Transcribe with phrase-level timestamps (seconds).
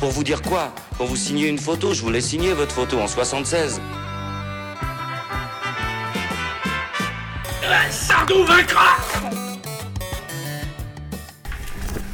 [0.00, 0.72] Pour vous dire quoi?
[0.96, 3.82] Pour vous signer une photo, je voulais signer votre photo en 76.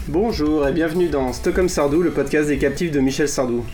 [0.09, 3.65] Bonjour et bienvenue dans Stockholm Sardou, le podcast des captifs de Michel Sardou.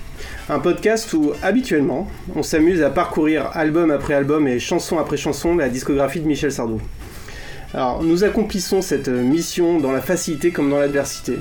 [0.50, 5.56] Un podcast où, habituellement, on s'amuse à parcourir album après album et chanson après chanson
[5.56, 6.82] la discographie de Michel Sardou.
[7.72, 11.38] Alors, nous accomplissons cette mission dans la facilité comme dans l'adversité,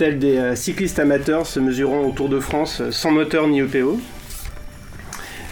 [0.00, 3.60] tels des euh, cyclistes amateurs se mesurant au Tour de France euh, sans moteur ni
[3.60, 4.00] EPO.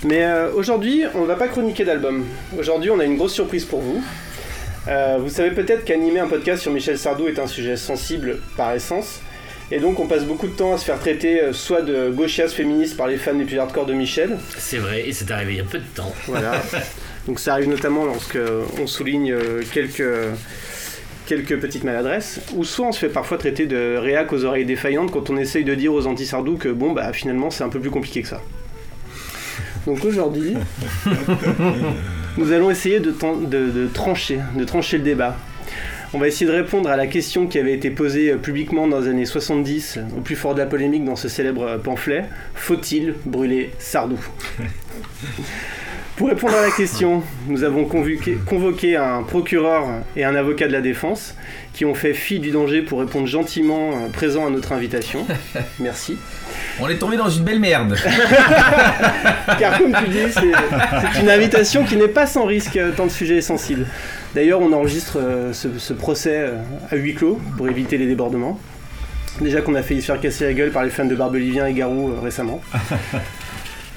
[0.06, 2.24] Mais euh, aujourd'hui, on ne va pas chroniquer d'album.
[2.58, 4.02] Aujourd'hui, on a une grosse surprise pour vous.
[4.88, 8.72] Euh, vous savez peut-être qu'animer un podcast sur Michel Sardou est un sujet sensible par
[8.72, 9.20] essence.
[9.70, 12.48] Et donc on passe beaucoup de temps à se faire traiter euh, soit de gauchias
[12.48, 14.38] féministes par les fans les plus hardcore de Michel.
[14.56, 16.14] C'est vrai, et c'est arrivé il y a peu de temps.
[16.26, 16.52] Voilà.
[17.26, 18.38] donc ça arrive notamment lorsque
[18.80, 19.36] on souligne
[19.74, 20.02] quelques,
[21.28, 22.40] quelques petites maladresses.
[22.56, 25.62] Ou soit on se fait parfois traiter de réac aux oreilles défaillantes quand on essaye
[25.62, 28.40] de dire aux anti-Sardou que bon bah finalement c'est un peu plus compliqué que ça.
[29.86, 30.54] Donc aujourd'hui,
[32.38, 33.10] nous allons essayer de,
[33.46, 35.36] de- de trancher, de trancher le débat.
[36.14, 39.00] On va essayer de répondre à la question qui avait été posée euh, publiquement dans
[39.00, 42.24] les années 70, au plus fort de la polémique dans ce célèbre euh, pamphlet.
[42.54, 44.18] Faut-il brûler Sardou?
[46.18, 50.72] Pour répondre à la question, nous avons convoqué, convoqué un procureur et un avocat de
[50.72, 51.36] la défense
[51.72, 55.24] qui ont fait fi du danger pour répondre gentiment euh, présent à notre invitation.
[55.78, 56.18] Merci.
[56.80, 57.96] On est tombé dans une belle merde.
[59.60, 63.10] Car comme tu dis, c'est une invitation qui n'est pas sans risque euh, tant le
[63.10, 63.86] sujet est sensible.
[64.34, 66.50] D'ailleurs, on enregistre euh, ce, ce procès
[66.90, 68.58] à huis clos pour éviter les débordements.
[69.40, 71.74] Déjà qu'on a failli se faire casser la gueule par les fans de Barbelivien et
[71.74, 72.60] Garou récemment.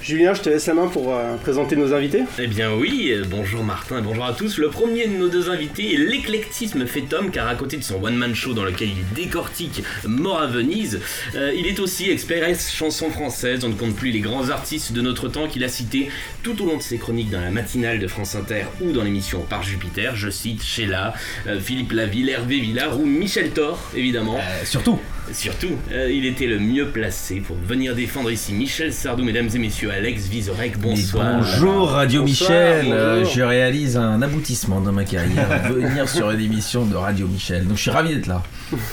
[0.01, 2.23] Julien, je te laisse la main pour euh, présenter nos invités.
[2.39, 4.57] Eh bien oui, euh, bonjour Martin et bonjour à tous.
[4.57, 8.03] Le premier de nos deux invités est l'éclectisme fait homme car à côté de son
[8.03, 10.99] one-man show dans lequel il décortique Mort à Venise,
[11.35, 13.63] euh, il est aussi express chanson française.
[13.63, 16.09] On ne compte plus les grands artistes de notre temps qu'il a cités
[16.41, 19.41] tout au long de ses chroniques dans la matinale de France Inter ou dans l'émission
[19.41, 20.15] Par Jupiter.
[20.15, 21.13] Je cite Sheila,
[21.45, 24.37] euh, Philippe Laville, Hervé Villard ou Michel Thor évidemment.
[24.37, 24.99] Euh, surtout.
[25.31, 29.57] Surtout, euh, il était le mieux placé pour venir défendre ici Michel Sardou, mesdames et
[29.59, 29.91] messieurs.
[29.91, 31.37] Alex Vizorek, bonsoir.
[31.37, 32.85] Bonjour Radio Bonsoir, Michel.
[32.85, 32.99] bonjour.
[32.99, 37.65] Euh, je réalise un aboutissement dans ma carrière, venir sur une émission de Radio Michel.
[37.65, 38.43] Donc je suis ravi d'être là.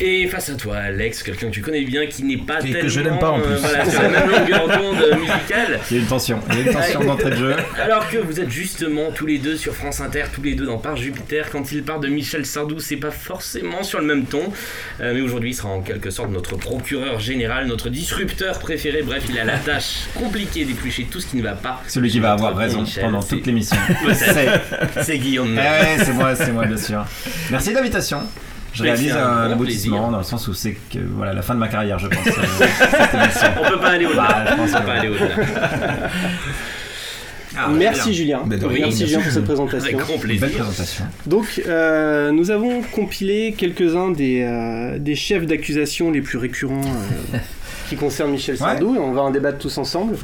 [0.00, 2.72] Et face à toi, Alex, quelqu'un que tu connais bien qui n'est pas Que- que
[2.72, 2.88] tellement.
[2.88, 3.52] je n'aime pas, en plus.
[3.52, 5.80] euh, voilà, sur la même longueur d'onde musicale.
[5.90, 7.56] Il y a une tension, il y a une tension d'entrée de jeu.
[7.80, 10.78] Alors que vous êtes justement tous les deux sur France Inter, tous les deux dans
[10.78, 11.48] Par Jupiter.
[11.50, 14.52] Quand il part de Michel Sardou, c'est pas forcément sur le même ton.
[15.00, 19.02] Euh, mais aujourd'hui, il sera en quelque sorte notre procureur général, notre disrupteur préféré.
[19.02, 21.82] Bref, il a la tâche compliquée d'éplucher tout ce qui ne va pas.
[21.86, 23.76] Celui qui va avoir raison Michel, pendant toute l'émission.
[25.02, 25.54] C'est Guillaume.
[25.54, 25.58] Eh
[25.98, 27.04] ouais, c'est moi, c'est moi bien sûr.
[27.50, 28.20] Merci de l'invitation.
[28.72, 31.68] Je réalise un aboutissement dans le sens où c'est que voilà la fin de ma
[31.68, 32.26] carrière, je pense.
[32.26, 32.32] euh.
[33.64, 34.22] On peut pas aller au-delà.
[34.22, 36.10] Bah, je pense On peut pas aller au-delà.
[37.56, 38.14] Ah, merci.
[38.14, 38.42] Julien.
[38.46, 39.86] Ben merci Julien pour cette présentation.
[39.86, 40.46] Avec grand plaisir.
[40.46, 41.04] belle présentation.
[41.26, 46.80] Donc, euh, nous avons compilé quelques-uns des, euh, des chefs d'accusation les plus récurrents
[47.34, 47.38] euh,
[47.88, 50.16] qui concernent Michel Sardou, et on va en débattre tous ensemble.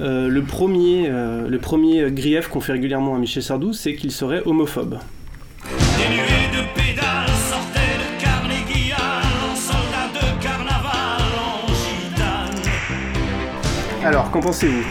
[0.00, 4.12] Euh, le, premier, euh, le premier grief qu'on fait régulièrement à Michel Sardou, c'est qu'il
[4.12, 4.98] serait homophobe.
[14.08, 14.82] Alors, qu'en pensez-vous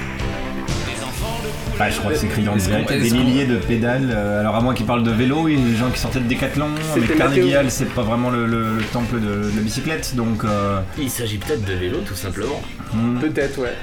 [1.79, 2.87] Bah, je crois que c'est criant direct.
[2.91, 4.11] Des milliers de pédales.
[4.11, 6.19] euh, alors à moins qu'ils parlent de vélo, il y a des gens qui sortaient
[6.19, 6.67] de Décathlon.
[6.95, 7.55] Mais Carnegie.
[7.55, 11.09] Hall, c'est pas vraiment le, le- le temple de, de la bicyclette, donc euh, Il
[11.09, 12.61] s'agit peut-être de vélo, tout simplement.
[12.93, 13.73] hmm, Peut-être, ouais.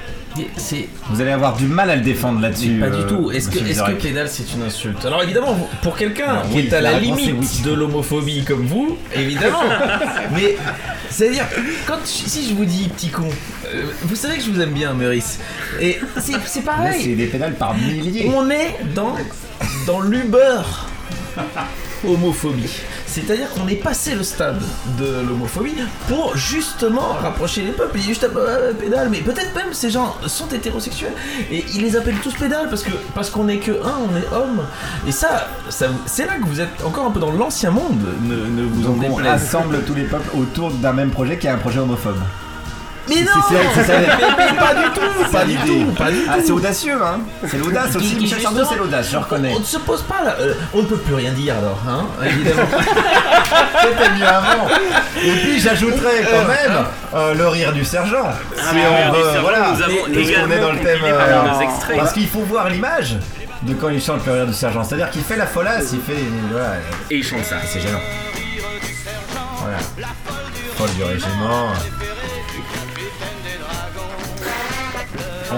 [1.09, 2.79] Vous allez avoir du mal à le défendre là-dessus.
[2.79, 3.31] pas du euh, tout.
[3.31, 5.05] Est-ce que, est-ce que pédale c'est une insulte?
[5.05, 7.61] Alors évidemment, pour quelqu'un qui oui, est à la est limite oui.
[7.63, 9.63] de l'homophobie comme vous, évidemment.
[10.33, 10.57] Mais
[11.09, 11.45] c'est-à-dire,
[11.87, 13.27] quand si je vous dis petit con,
[13.73, 15.39] euh, vous savez que je vous aime bien, Meurice.
[15.79, 17.01] Et c'est pareil.
[17.01, 18.31] c'est des pédales par milliers.
[18.35, 19.15] On est dans,
[19.85, 20.61] dans l'Uber
[22.03, 22.69] homophobie.
[23.05, 24.61] C'est-à-dire qu'on est passé le stade
[24.99, 25.75] de l'homophobie
[26.07, 27.97] pour justement rapprocher les peuples.
[27.97, 31.13] Il y a juste un pédale, mais peut-être même ces gens sont hétérosexuels
[31.51, 34.35] et ils les appellent tous pédales parce que parce qu'on est que un, on est
[34.35, 34.61] homme.
[35.07, 38.05] Et ça, ça c'est là que vous êtes encore un peu dans l'ancien monde.
[38.23, 39.25] Ne, ne vous en Donc on déplaise.
[39.53, 42.19] rassemble tous les peuples autour d'un même projet qui est un projet homophobe.
[43.07, 44.07] Mais non c'est- c'est- c'est- mais,
[44.37, 47.57] mais pas du tout Pas du tout Pas du Ah, tout c'est audacieux, hein C'est
[47.57, 48.15] l'audace aussi.
[48.15, 49.53] Michel Sardou, c'est l'audace, je reconnais.
[49.55, 50.35] On ne se pose pas là.
[50.39, 52.63] euh, on ne peut plus rien dire alors, hein, évidemment.
[53.81, 54.67] C'était mieux avant.
[55.23, 58.25] Et puis j'ajouterais quand même euh, le rire du sergent.
[58.27, 58.77] Ah, si
[59.37, 60.99] on voilà, nous avons puisqu'on est dans le thème.
[61.03, 61.43] euh,
[61.95, 63.17] parce qu'il faut voir l'image
[63.61, 64.83] de quand il chante le rire du sergent.
[64.83, 66.19] C'est-à-dire qu'il fait la folasse, il fait.
[66.51, 66.73] Voilà,
[67.11, 67.55] Et il chante ça.
[67.67, 67.99] c'est gênant.
[69.61, 69.77] Voilà.
[70.77, 71.67] Folle du régiment.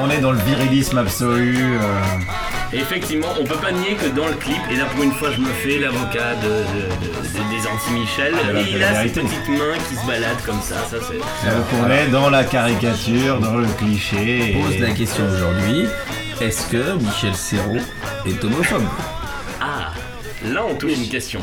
[0.04, 1.58] On est dans le virilisme absolu.
[1.58, 5.30] euh, effectivement, on peut pas nier que dans le clip, et là pour une fois
[5.32, 9.78] je me fais l'avocat de, de- de- des anti-Michel, de il a ses petites mains
[9.90, 11.18] qui se baladent comme ça, ça c'est...
[11.18, 14.56] donc on est dans la caricature, dans le cliché.
[14.60, 15.86] On pose et- la question aujourd'hui
[16.40, 17.78] est-ce que Michel Serrault
[18.28, 18.84] est homophobe?
[19.60, 19.92] Ah,
[20.46, 21.40] là on touche une question.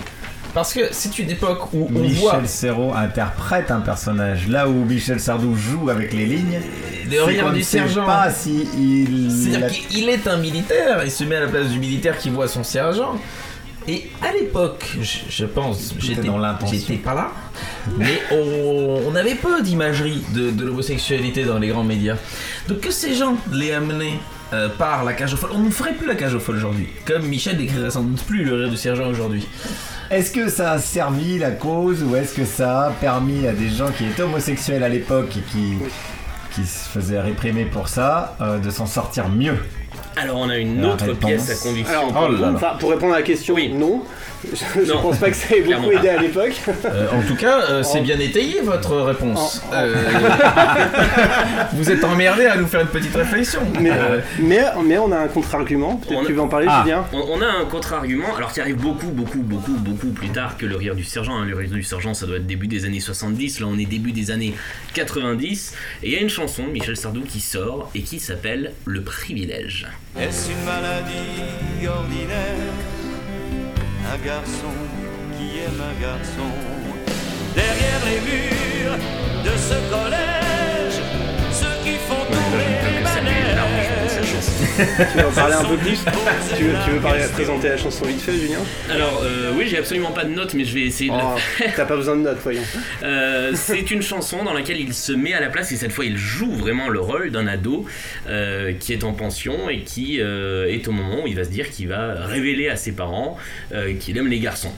[0.54, 4.84] Parce que c'est une époque où on voit Michel Serrault interprète un personnage là où
[4.84, 6.60] Michel Sardou joue avec les lignes.
[7.04, 8.04] Le c'est rire du sergent.
[8.06, 9.30] pas si il.
[9.30, 12.18] C'est-à-dire a- qu'il il est un militaire, il se met à la place du militaire
[12.18, 13.18] qui voit son sergent.
[13.86, 16.74] Et à l'époque, je, je pense, j'étais dans l'intention.
[16.78, 17.32] j'étais pas là,
[17.98, 22.16] mais on, on avait peu d'imagerie de, de l'homosexualité dans les grands médias.
[22.66, 24.18] Donc que ces gens l'aient amené
[24.54, 26.88] euh, par la cage aux folles, on ne ferait plus la cage aux folles aujourd'hui.
[27.04, 29.46] Comme Michel décrirait sans doute plus le rire du sergent aujourd'hui.
[30.10, 33.68] Est-ce que ça a servi la cause ou est-ce que ça a permis à des
[33.68, 35.74] gens qui étaient homosexuels à l'époque et qui,
[36.54, 39.58] qui se faisaient réprimer pour ça euh, de s'en sortir mieux
[40.16, 41.24] Alors on a une La autre réponse.
[41.30, 41.98] pièce à conviction.
[42.10, 42.52] Alors, Oh là là.
[42.54, 43.68] enfin, pour répondre à la question, Oui.
[43.72, 44.02] non.
[44.52, 45.00] Je, je Non.
[45.00, 46.52] pense pas que ça ait beaucoup aidé à l'époque.
[46.84, 49.62] Euh, en tout cas, euh, c'est En- bien étayé votre réponse.
[49.72, 49.94] Euh,
[51.72, 53.60] vous êtes emmerdé à nous faire une petite réflexion.
[53.80, 55.96] Mais, Euh, mais, mais on a un contre-argument.
[55.96, 56.82] Peut-être On que a- tu veux en parler, Ah.
[56.84, 60.58] Julien On, on a un contre-argument, alors qui arrive beaucoup, beaucoup, beaucoup, beaucoup plus tard
[60.58, 61.36] que le rire du sergent.
[61.38, 61.46] hein.
[61.46, 64.12] Le rire du sergent, ça doit être début des années 70, là on est début
[64.12, 64.54] des années
[64.92, 65.72] 90.
[66.02, 69.00] Et il y a une chanson de Michel Sardou qui sort et qui s'appelle Le
[69.02, 69.86] privilège.
[70.16, 72.72] Est-ce une maladie ordinaire?
[74.12, 74.72] Un garçon
[75.36, 76.52] qui aime un garçon.
[77.54, 78.98] Derrière les murs
[79.44, 80.23] de ce collège
[84.76, 86.04] Tu veux en parler un peu plus
[86.56, 88.58] tu veux, tu veux parler, présenter la chanson vite fait, Julien
[88.90, 91.70] Alors, euh, oui, j'ai absolument pas de notes, mais je vais essayer de Oh, la
[91.72, 92.62] T'as pas besoin de notes, voyons.
[93.02, 96.04] Euh, c'est une chanson dans laquelle il se met à la place et cette fois
[96.04, 97.86] il joue vraiment le rôle d'un ado
[98.28, 101.70] euh, qui est en pension et qui est au moment où il va se dire
[101.70, 103.36] qu'il va révéler à ses parents
[104.00, 104.72] qu'il aime les garçons.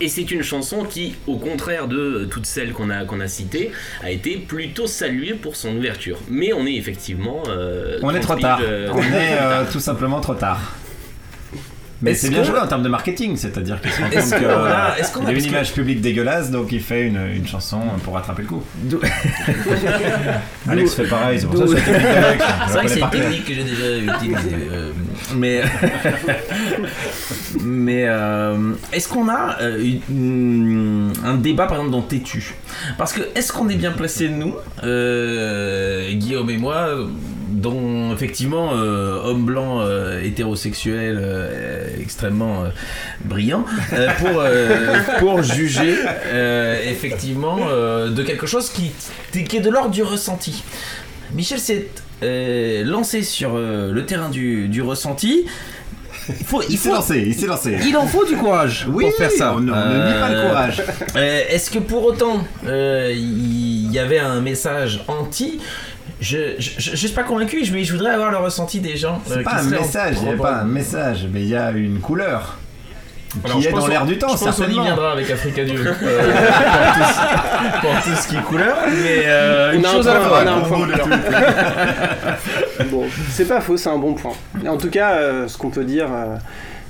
[0.00, 3.70] Et c'est une chanson qui, au contraire de toutes celles qu'on a, qu'on a citées,
[4.02, 6.18] a été plutôt saluée pour son ouverture.
[6.28, 7.42] Mais on est effectivement...
[7.48, 8.60] euh, On est 30 trop tard.
[8.62, 10.60] euh, On est euh, tout simplement trop tard.
[12.02, 14.94] Mais c'est bien joué en termes de marketing, c'est-à-dire qu'il se rend compte a- euh,
[14.98, 17.80] est-ce qu'on a- a une que- image publique dégueulasse, donc il fait une, une chanson
[18.04, 18.62] pour rattraper le coup.
[20.68, 21.84] Alex fait pareil, c'est pour ça que c'est
[22.68, 24.56] C'est vrai que c'est une technique que j'ai déjà utilisée.
[24.72, 24.92] euh,
[25.36, 25.62] mais
[27.60, 32.54] mais euh, est-ce qu'on a euh, une- un débat par exemple dans Tétu
[32.98, 36.88] Parce que est-ce qu'on est bien placé nous, euh, Guillaume et moi,
[37.52, 42.68] dont effectivement euh, homme blanc euh, hétérosexuel euh, extrêmement euh,
[43.24, 45.96] brillant, euh, pour euh, pour juger
[46.26, 48.90] euh, effectivement euh, de quelque chose qui
[49.32, 50.62] qui est de l'ordre du ressenti.
[51.34, 51.88] Michel s'est
[52.22, 55.46] euh, lancé sur euh, le terrain du, du ressenti.
[56.28, 57.78] Il faut, Il s'est lancé, il s'est lancé.
[57.84, 59.54] il en faut du courage Oui, pour faire ça.
[59.54, 59.72] on on ne nie
[60.20, 60.82] pas le Euh, courage.
[61.16, 65.58] euh, Est-ce que pour autant euh, il y avait un message anti
[66.22, 69.20] je, je, je, je suis pas convaincu, mais je voudrais avoir le ressenti des gens.
[69.30, 71.56] euh, C'est qui pas un message, il n'y a pas un message, mais il y
[71.56, 72.58] a une couleur
[73.44, 75.64] Alors, qui je est dans l'air du temps, Je pense qu'on y viendra avec Africa
[75.64, 79.84] Dieu euh, pour, tout ce, pour tout ce qui est couleur, mais euh, une On
[79.84, 80.78] a un chose à la point- fois.
[82.80, 82.84] on.
[82.90, 84.32] Bon, c'est pas faux, c'est un bon point.
[84.66, 86.36] En tout cas, euh, ce qu'on peut dire, euh,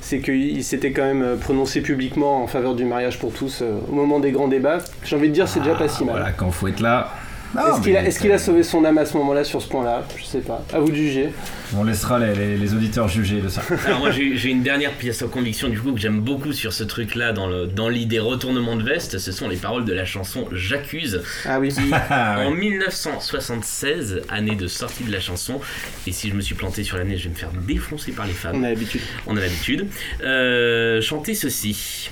[0.00, 3.78] c'est qu'il s'était quand même euh, prononcé publiquement en faveur du mariage pour tous euh,
[3.88, 4.78] au moment des grands débats.
[5.04, 6.16] J'ai envie de dire, c'est déjà pas si mal.
[6.16, 7.10] Voilà, quand faut être là.
[7.54, 10.40] Non, Est-ce qu'il a, sauvé son âme à ce moment-là sur ce point-là Je sais
[10.40, 10.64] pas.
[10.72, 11.30] À vous de juger.
[11.76, 13.62] On laissera les, les- les auditeurs juger de ça.
[13.86, 16.84] Alors moi j'ai une dernière pièce en conviction du coup que j'aime beaucoup sur ce
[16.84, 21.22] truc là dans l'idée retournement de veste, ce sont les paroles de la chanson J'accuse
[21.46, 21.68] Ah oui.
[21.72, 21.80] qui
[22.10, 25.60] Ah en 1976, année de sortie de la chanson,
[26.06, 28.32] et si je me suis planté sur l'année je vais me faire défoncer par les
[28.32, 29.00] femmes, On a l'habitude.
[29.26, 29.86] on a l'habitude,
[30.22, 32.10] euh, chanter ceci.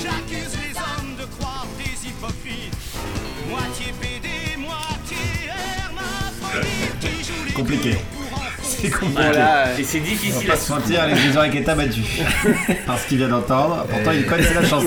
[0.00, 1.57] J'accuse les hommes de croire
[7.58, 7.96] Compliqué.
[8.62, 9.14] C'est compliqué.
[9.22, 9.66] Voilà.
[9.78, 12.00] Et c'est On difficile va à pas se mentir, les Grégoire est abattu
[12.86, 13.84] par ce qu'il vient d'entendre.
[13.88, 14.86] Pourtant, il connaissait la chanson.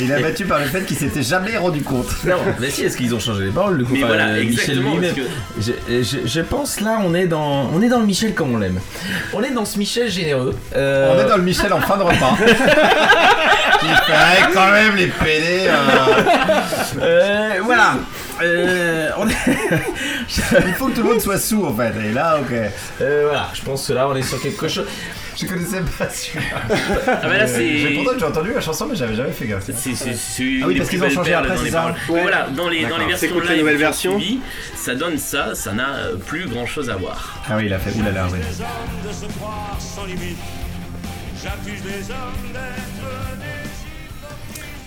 [0.00, 2.06] Il est abattu par le fait qu'il s'était jamais rendu compte.
[2.24, 5.14] Non, mais si, est-ce qu'ils ont changé les paroles du coup Mais voilà, Michel lui-même.
[5.14, 8.54] parce Je, je- je pense là, on est dans, on est dans le Michel comme
[8.54, 8.78] on l'aime.
[9.32, 10.54] On est dans ce Michel généreux.
[10.76, 12.36] Euh, On est dans le Michel en fin de repas.
[13.80, 15.68] qui ferait quand même les PD.
[15.68, 15.72] euh,
[17.02, 17.94] euh, voilà.
[18.42, 19.34] Euh, on est-
[20.66, 21.92] Il faut que tout le monde soit sous en fait.
[22.04, 22.52] Et là, ok.
[23.00, 24.86] Euh, voilà, je pense que là, on est sur quelque chose.
[25.38, 26.56] Je connaissais pas celui-là.
[27.06, 27.76] Ah bah là c'est.
[27.78, 29.64] J'ai pourtant entendu la chanson, mais j'avais jamais fait gaffe.
[29.66, 31.94] C'est c'est- c'est Ah oui, parce qu'ils ont changé après, dans les c'est ça paroles.
[32.08, 32.22] Ouais.
[32.22, 34.38] Voilà, dans les, dans les versions T'écoutes la live nouvelle version suivi,
[34.74, 37.42] ça donne ça, ça n'a euh, plus grand chose à voir.
[37.50, 38.38] Ah oui, il a fait oulala, oui.
[38.38, 40.38] de se croire sans limite.
[41.42, 43.65] J'accuse les hommes d'être des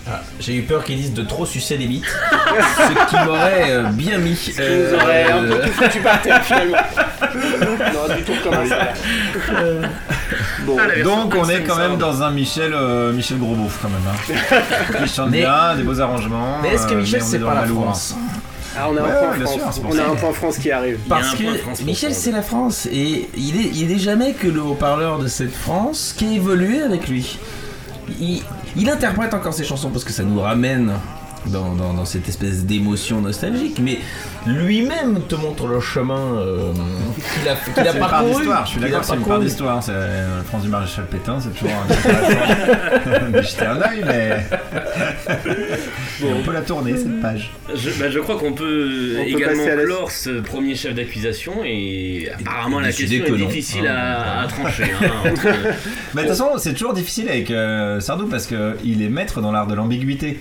[0.08, 2.04] Ah, J'ai eu peur qu'ils disent de trop sucer les bites,
[2.76, 4.34] ce qui m'aurait euh, bien mis.
[4.34, 6.78] Qui nous aurait un peu tout foutu par terre finalement.
[7.22, 8.74] On aurait du tout recommencer.
[10.64, 13.88] Bon, Ah, Donc on est quand même dans un Michel euh, Michel Gros Beauf quand
[13.88, 14.00] même.
[14.08, 14.56] Hein.
[15.02, 16.58] Il chante Mais- bien, des beaux arrangements.
[16.62, 17.66] Mais est-ce que euh, Michel c'est pas la.
[17.66, 18.14] France
[18.78, 19.54] ah, on a un point ouais, bien France.
[19.58, 20.08] sûr, c'est pour on a ça.
[20.10, 20.98] un point France qui arrive.
[21.04, 23.56] Il y a Parce un point que France pour Michel c'est la France et il
[23.60, 27.36] est, il est jamais que le haut-parleur de cette France qui a évolué avec lui.
[28.20, 28.42] Il,
[28.76, 30.92] il interprète encore ses chansons parce que ça nous ramène
[31.46, 33.98] dans, dans- dans cette espèce d'émotion nostalgique, mais
[34.46, 36.72] lui-même te montre le chemin euh,
[37.40, 38.34] qu'il a, qu'il a C'est une part parcouru.
[38.36, 39.82] d'histoire, je suis d'accord, c'est une part d'histoire.
[39.82, 41.74] C'est euh, France du Maréchal Pétain, c'est toujours
[43.32, 44.36] de jeter un œil, mais.
[46.20, 47.50] mais on peut la tourner cette page.
[47.74, 51.64] Je, bah, je crois qu'on peut, On peut également la- clore ce premier chef d'accusation
[51.64, 53.46] et apparemment et la question est non.
[53.46, 54.84] difficile Hein, à, à trancher.
[55.02, 55.46] hein, entre-
[56.14, 59.52] Mais de toute façon, c'est toujours difficile avec euh, Sardou parce qu'il est maître dans
[59.52, 60.38] l'art de l'ambiguïté.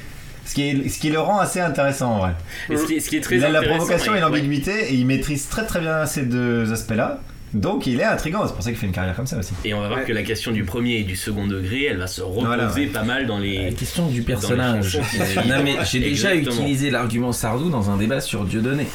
[0.50, 2.34] Ce qui, est, ce qui le rend assez intéressant en vrai.
[2.72, 4.22] Et ce, qui est, ce qui est très il a la provocation et ouais.
[4.22, 7.20] l'ambiguïté et il maîtrise très très bien ces deux aspects-là.
[7.54, 9.54] Donc il est intriguant, c'est pour ça qu'il fait une carrière comme ça aussi.
[9.66, 10.06] Et on va voir Ouais.
[10.06, 12.86] que la question du premier et du second degré, elle va se reposer Voilà, ouais.
[12.88, 13.66] pas mal dans les.
[13.66, 14.98] La question du personnage.
[15.48, 18.86] non mais j'ai déjà utilisé l'argument Sardou dans un débat sur Dieudonné.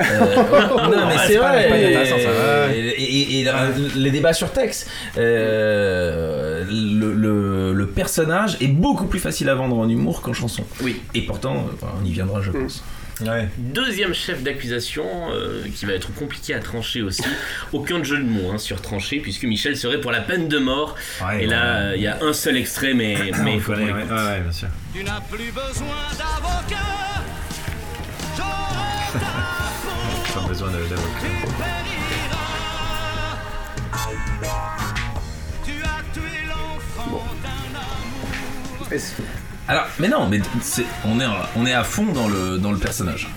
[0.00, 0.02] Euh,
[0.76, 1.62] non mais c'est vrai.
[1.62, 2.76] c'est pas intéressant, ça, ouais.
[2.98, 4.88] Et, et- et la- les débats sur texte,
[5.18, 10.64] euh, le, le- le personnage est beaucoup plus facile à vendre en humour qu'en chanson.
[10.82, 11.00] Oui.
[11.14, 12.82] Et pourtant, euh, on y viendra, je pense.
[13.22, 13.48] Ouais.
[13.58, 17.22] Deuxième chef d'accusation euh, qui va être compliqué à trancher aussi.
[17.72, 20.94] Aucun jeu de mots hein, sur trancher puisque Michel serait pour la peine de mort.
[21.24, 23.14] Ouais, et là, euh, il y a un seul extrait, mais,
[23.54, 24.10] il faut connaît, ouais, écoute.
[24.12, 24.68] ouais, ouais, bien sûr.
[24.94, 26.76] Tu n'as plus besoin d'avocat.
[28.36, 29.20] J'aurai
[30.34, 30.96] Pas besoin d'avocat.
[35.64, 38.92] Tu as tué l'enfant d'un amour.
[38.92, 39.12] Est-ce-
[39.70, 40.40] Alors, mais non, mais
[41.04, 41.24] on, est,
[41.54, 43.28] on est à fond dans le, dans le personnage.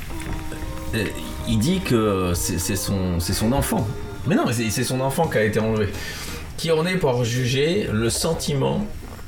[0.96, 1.06] Euh,
[1.48, 3.88] Il dit que c'est son, son enfant.
[4.26, 5.90] Mais non, mais c'est son enfant qui a été enlevé.
[6.58, 8.88] Qui en est pour juger le sentiment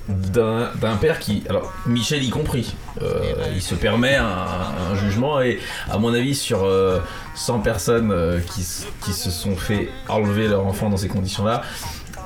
[0.09, 1.43] d'un père qui.
[1.47, 2.73] Alors, Michel y compris.
[3.03, 3.21] euh,
[3.53, 5.59] il se permet un, jugement et,
[5.91, 6.99] à mon avis, sur euh,
[7.35, 8.65] 100 personnes euh, qui,
[9.03, 11.61] qui se sont fait enlever leur enfant dans ces conditions-là,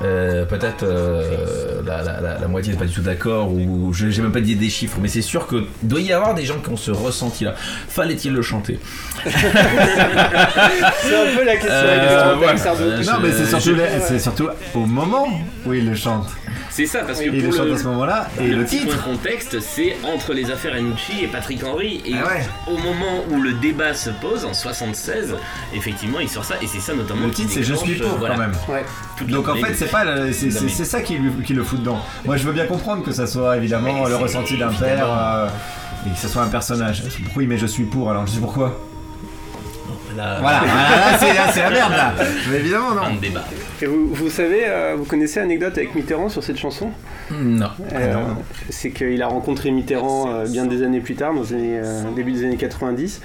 [0.02, 4.08] euh, peut-être euh, la, la- la- la moitié n'est pas du tout d'accord ou je
[4.08, 6.58] j'ai même pas dit des chiffres mais c'est sûr que doit y avoir des gens
[6.58, 8.78] qui ont ce ressenti là fallait-il le chanter?
[9.24, 12.56] C'est un peu la question Euh, le voilà.
[12.56, 12.82] Sardou.
[12.82, 13.76] Euh, Non, mais c'est surtout,
[14.18, 15.28] surtout au moment
[15.66, 16.28] où il le chante.
[16.70, 18.64] C'est ça, parce que Il le pour chante le, à ce moment-là et le le
[18.64, 19.02] titre.
[19.04, 22.00] contexte, c'est entre les affaires Anucci et Patrick Henry.
[22.06, 22.46] Et Ah ouais.
[22.72, 25.34] au moment où le débat se pose, en 76,
[25.74, 26.54] effectivement, il sort ça.
[26.62, 27.26] Et c'est ça notamment.
[27.26, 28.52] Le titre c'est Je suis pour voilà, quand même.
[28.68, 28.84] Ouais.
[29.20, 31.98] la Donc en fait c'est pas c'est ça qui, lui- qui le fout dedans.
[32.24, 35.48] Moi je veux bien comprendre que ça soit évidemment le ressenti d'un père euh,
[36.06, 37.02] et que ça soit un personnage.
[37.24, 38.78] Pourquoi il met je suis pour alors je sais pourquoi.
[40.16, 42.12] Là, Voilà, voilà, là, c'est la merde là.
[42.50, 43.02] Mais évidemment non.
[43.02, 43.44] Un débat.
[43.80, 46.90] Et vous, vous savez, euh, vous connaissez l'anecdote avec Mitterrand sur cette chanson?
[47.30, 48.36] Non Euh, non.
[48.70, 52.02] C'est qu'il a rencontré Mitterrand euh, bien des années plus tard, dans les années, euh,
[52.14, 53.20] début des années 90.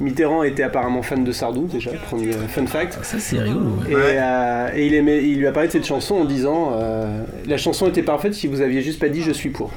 [0.00, 2.98] Mitterrand était apparemment fan de Sardou déjà, premier euh, fun fact.
[3.02, 3.90] ça c'est rigolo ouais.
[3.92, 4.02] Et, Ouais.
[4.16, 7.56] euh, et il, aimait, il lui a parlé de cette chanson en disant euh, La
[7.56, 9.70] chanson était parfaite si vous aviez juste pas dit je suis pour.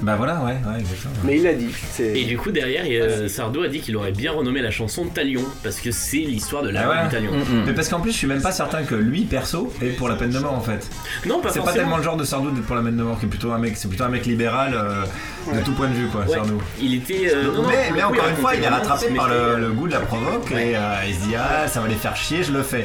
[0.00, 1.14] Bah voilà ouais, ouais exactement.
[1.24, 1.68] Mais il l'a dit.
[2.00, 5.44] Et du coup, derrière, euh, Sardou a dit qu'il aurait bien renommé la chanson Talion,
[5.62, 7.04] parce que c'est l'histoire de la Ah ouais.
[7.04, 7.32] du Talion.
[7.32, 7.62] Mm, mm.
[7.66, 10.16] Mais parce qu'en plus je suis même pas certain que lui perso est pour la
[10.16, 10.88] peine de mort en fait.
[11.26, 13.18] Non, pas C'est pas tellement le genre de Sardou d'être pour la peine de mort,
[13.18, 15.94] qui est plutôt un mec, c'est plutôt un mec libéral euh, de tout point de
[15.94, 16.34] vue quoi, Ouais.
[16.34, 16.60] Sardou.
[16.80, 17.32] Il était.
[17.34, 19.60] euh, non, non, mais, encore une fois, il est rattrapé par le, métier.
[19.60, 20.70] le goût de la provoque Ouais.
[20.70, 22.84] et euh, il se dit ah ça va les faire chier, je le fais.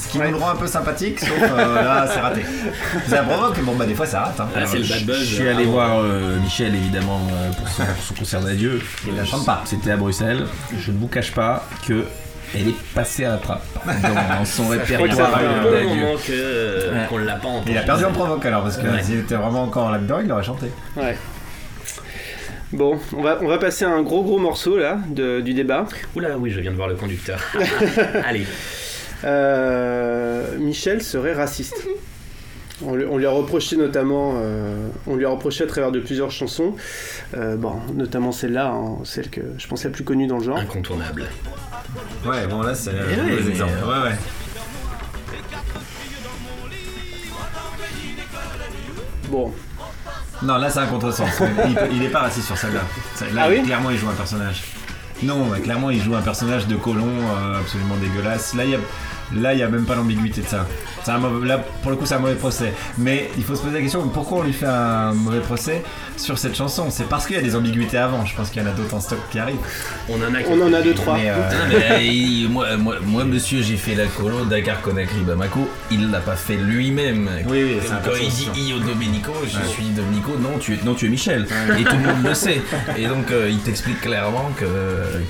[0.00, 0.30] Ce qui Ouais.
[0.30, 2.40] nous le rend un peu sympathique, sauf euh, là c'est raté.
[3.06, 4.40] C'est la provoque, bon bah des fois ça rate.
[4.40, 4.48] Hein.
[4.66, 5.18] C'est le bad buzz.
[5.20, 9.16] je suis allé voir euh, Michel évidemment euh, pour son, pour son concert d'adieu Il
[9.16, 9.62] la chante pas.
[9.66, 10.46] c'était à Bruxelles
[10.78, 12.04] je ne vous cache pas que
[12.54, 15.30] Elle est passée à la trappe dans son répertoire.
[15.32, 15.38] ça
[15.70, 15.88] d'adieu.
[15.88, 17.06] moment que, euh, Ouais.
[17.08, 17.70] qu'on l'a pas entendu.
[17.72, 19.02] Il a perdu en provoque alors, parce que Ouais.
[19.02, 20.66] s'il était vraiment encore là-dedans, il aurait chanté.
[20.96, 21.16] Ouais.
[22.72, 25.86] Bon, on va, on va passer à un gros gros morceau là de- du débat.
[26.14, 27.40] Oula, oui, je viens de voir le conducteur.
[28.26, 28.46] Allez.
[29.24, 31.86] Euh, Michel serait raciste.
[32.82, 36.00] On lui, on lui a reproché notamment, euh, on lui a reproché à travers de
[36.00, 36.74] plusieurs chansons,
[37.36, 40.56] euh, bon, notamment celle-là, hein, celle que je pense la plus connue dans le genre.
[40.56, 41.26] Incontournable.
[42.24, 44.16] Ouais, bon là c'est Eh un oui, euh, Ouais, ouais.
[49.28, 49.52] Bon,
[50.42, 51.28] Non, là c'est un contresens.
[51.66, 52.80] il, il est pas raciste sur celle-là.
[53.34, 53.62] Là, Ah oui?
[53.62, 54.62] clairement, il joue un personnage.
[55.22, 58.54] Non, mais clairement, il joue un personnage de colon euh, absolument dégueulasse.
[58.54, 58.78] Là, il a,
[59.34, 60.66] là, il y a même pas l'ambiguïté de ça.
[61.06, 62.72] Là, pour le coup, c'est un mauvais procès.
[62.98, 65.82] Mais il faut se poser la question pourquoi on lui fait un mauvais procès?
[66.20, 68.24] Sur cette chanson C'est parce qu'il y a des ambiguïtés avant.
[68.26, 69.56] Je pense qu'il y en a d'autres en stock qui arrivent.
[70.08, 71.16] On en a on en a deux trois.
[71.16, 71.34] Mais, euh,
[71.68, 75.68] mais, euh, il- moi, moi, moi, monsieur, j'ai fait la colo Dakar Conakry Bamako.
[75.90, 77.28] Il l'a pas fait lui-même.
[77.48, 78.48] Oui, oui, c'est un Quand il dit.
[78.70, 79.64] Io Domenico, je Ouais.
[79.68, 80.32] suis Domenico.
[80.40, 81.46] Non, tu es, non, tu es Michel.
[81.78, 82.60] Et tout le monde le sait.
[82.96, 84.64] Et donc, euh, il t'explique clairement que,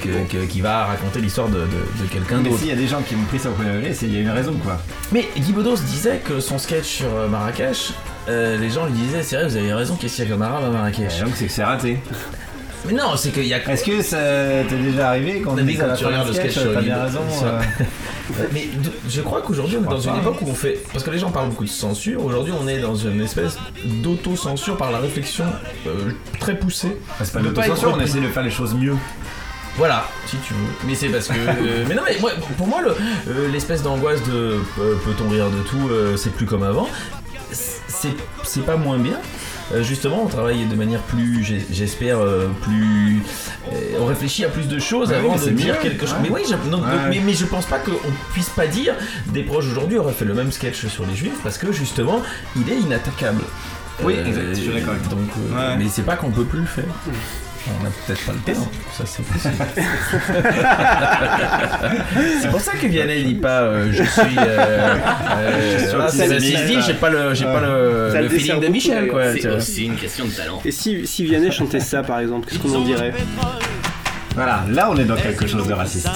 [0.02, 2.58] que- que- qu'il va raconter l'histoire de, de- de quelqu'un mais d'autre.
[2.60, 4.18] s'il y a des gens qui m'ont pris ça au premier degré, c'est il y
[4.18, 4.80] a une raison quoi.
[5.12, 7.92] Mais Guy Bedos disait que son sketch sur Marrakech,
[8.28, 10.64] euh, les gens lui disaient c'est vrai, vous avez raison, qu'est-ce qu'il y a arabe
[10.64, 11.98] à Marrakech donc c'est que c'est raté.
[12.86, 13.58] Mais non, c'est qu'il y a.
[13.70, 14.16] Est-ce que ça
[14.68, 17.20] t'est déjà arrivé Mais dise à quand tu regardes le sketch, sur t'as bien raison
[17.44, 17.60] euh,
[18.52, 18.68] Mais
[19.08, 20.78] je crois qu'aujourd'hui on est dans une époque où on fait.
[20.92, 24.76] Parce que les gens parlent beaucoup de censure, aujourd'hui on est dans une espèce d'auto-censure
[24.76, 25.44] par la réflexion
[25.86, 26.96] euh, très poussée.
[27.22, 28.96] C'est pas On l'autocensure, on essaie de faire les choses mieux.
[29.76, 30.60] Voilà, si tu veux.
[30.86, 31.34] Mais c'est parce que.
[31.38, 32.96] euh, mais non, mais moi, pour moi, le-
[33.28, 36.88] euh, l'espèce d'angoisse de euh, peut-on rire de tout, euh, c'est plus comme avant.
[38.44, 39.18] C'est pas moins bien.
[39.72, 43.22] Euh, justement, on travaille de manière plus, j'espère, euh, plus.
[43.72, 46.14] euh, on réfléchit à plus de choses avant de dire mieux, quelque chose.
[46.16, 46.22] ouais.
[46.24, 47.08] Mais oui, je, non, donc, Ouais.
[47.08, 47.92] mais, mais je pense pas qu'on
[48.32, 48.94] puisse pas dire
[49.28, 52.20] des proches aujourd'hui auraient fait le même sketch sur les juifs parce que justement,
[52.56, 53.42] il est inattaquable.
[54.02, 55.12] Oui, exact, je suis d'accord avec toi.
[55.18, 55.76] Donc, euh, Ouais.
[55.78, 56.84] Mais c'est pas qu'on peut plus le faire.
[57.68, 59.54] On a peut-être pas le temps, ça c'est possible.
[62.40, 64.38] c'est pour ça que Vianney dit pas euh, je suis.
[64.38, 64.96] Euh,
[65.36, 68.68] euh, s'il dit j'ai pas le, j'ai pas le, Ça le le dessert feeling de
[68.68, 69.34] Michel quoi.
[69.34, 70.62] C'est aussi une question de talent.
[70.64, 73.12] Et si, si Vianney chantait ça par exemple, qu'est-ce qu'on en dirait?
[74.34, 76.08] Voilà, là on est dans quelque chose de raciste.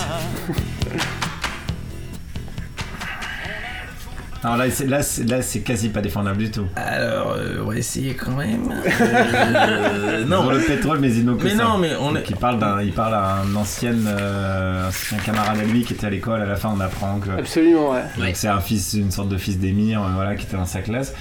[4.45, 6.67] Alors là, c'est, là, c'est, là, c'est quasi pas défendable du tout.
[6.77, 8.71] Alors, euh, on va essayer quand même.
[9.01, 11.65] Euh, Non, non, le pétrole, mais ils n'ont que mais ça.
[11.65, 12.31] non, mais on Donc, est.
[12.31, 16.07] il parle d'un, il parle à un ancien, euh, ancien camarade à lui qui était
[16.07, 16.41] à l'école.
[16.43, 18.03] À la fin, on apprend que Absolument, ouais.
[18.19, 20.81] donc c'est un fils, une sorte de fils d'émir, euh, voilà, qui était dans sa
[20.81, 21.15] classe.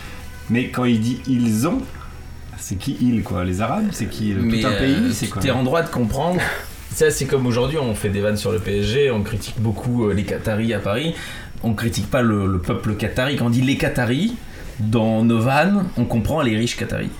[0.49, 1.81] Mais quand il dit ils ont,
[2.57, 3.43] c'est qui ils quoi?
[3.45, 3.87] Les Arabes?
[3.91, 5.13] C'est qui Mais tout un euh, pays?
[5.13, 5.41] C'est tu quoi?
[5.41, 6.39] t'es en droit de comprendre.
[6.93, 10.13] Ça, c'est comme aujourd'hui, on fait des vannes sur le PSG, on critique beaucoup euh,
[10.13, 11.15] les Qataris à Paris.
[11.63, 13.37] On critique pas le, le peuple qatari.
[13.37, 14.35] Quand on dit les Qataris,
[14.79, 15.47] dans nos
[15.97, 17.11] on comprend les riches Qataris.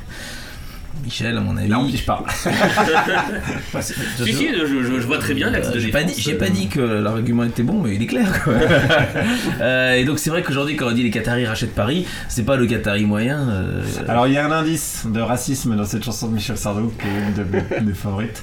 [1.04, 1.68] Michel, à mon avis.
[1.68, 2.24] Là, on pige pas.
[3.82, 3.94] Si,
[4.34, 6.50] si, je, je- je vois très bien l'axe Euh, de j'ai pas dit, j'ai pas
[6.50, 8.44] dit que l'argument était bon, mais il est clair.
[8.44, 8.54] Quoi.
[9.62, 12.56] Euh, et donc c'est vrai qu'aujourd'hui, quand on dit les Qataris rachètent Paris, c'est pas
[12.56, 13.48] le Qatari moyen.
[13.50, 16.92] euh, Alors il y a un indice de racisme dans cette chanson de Michel Sardou
[17.00, 18.42] qui est une de mes, mes favorites.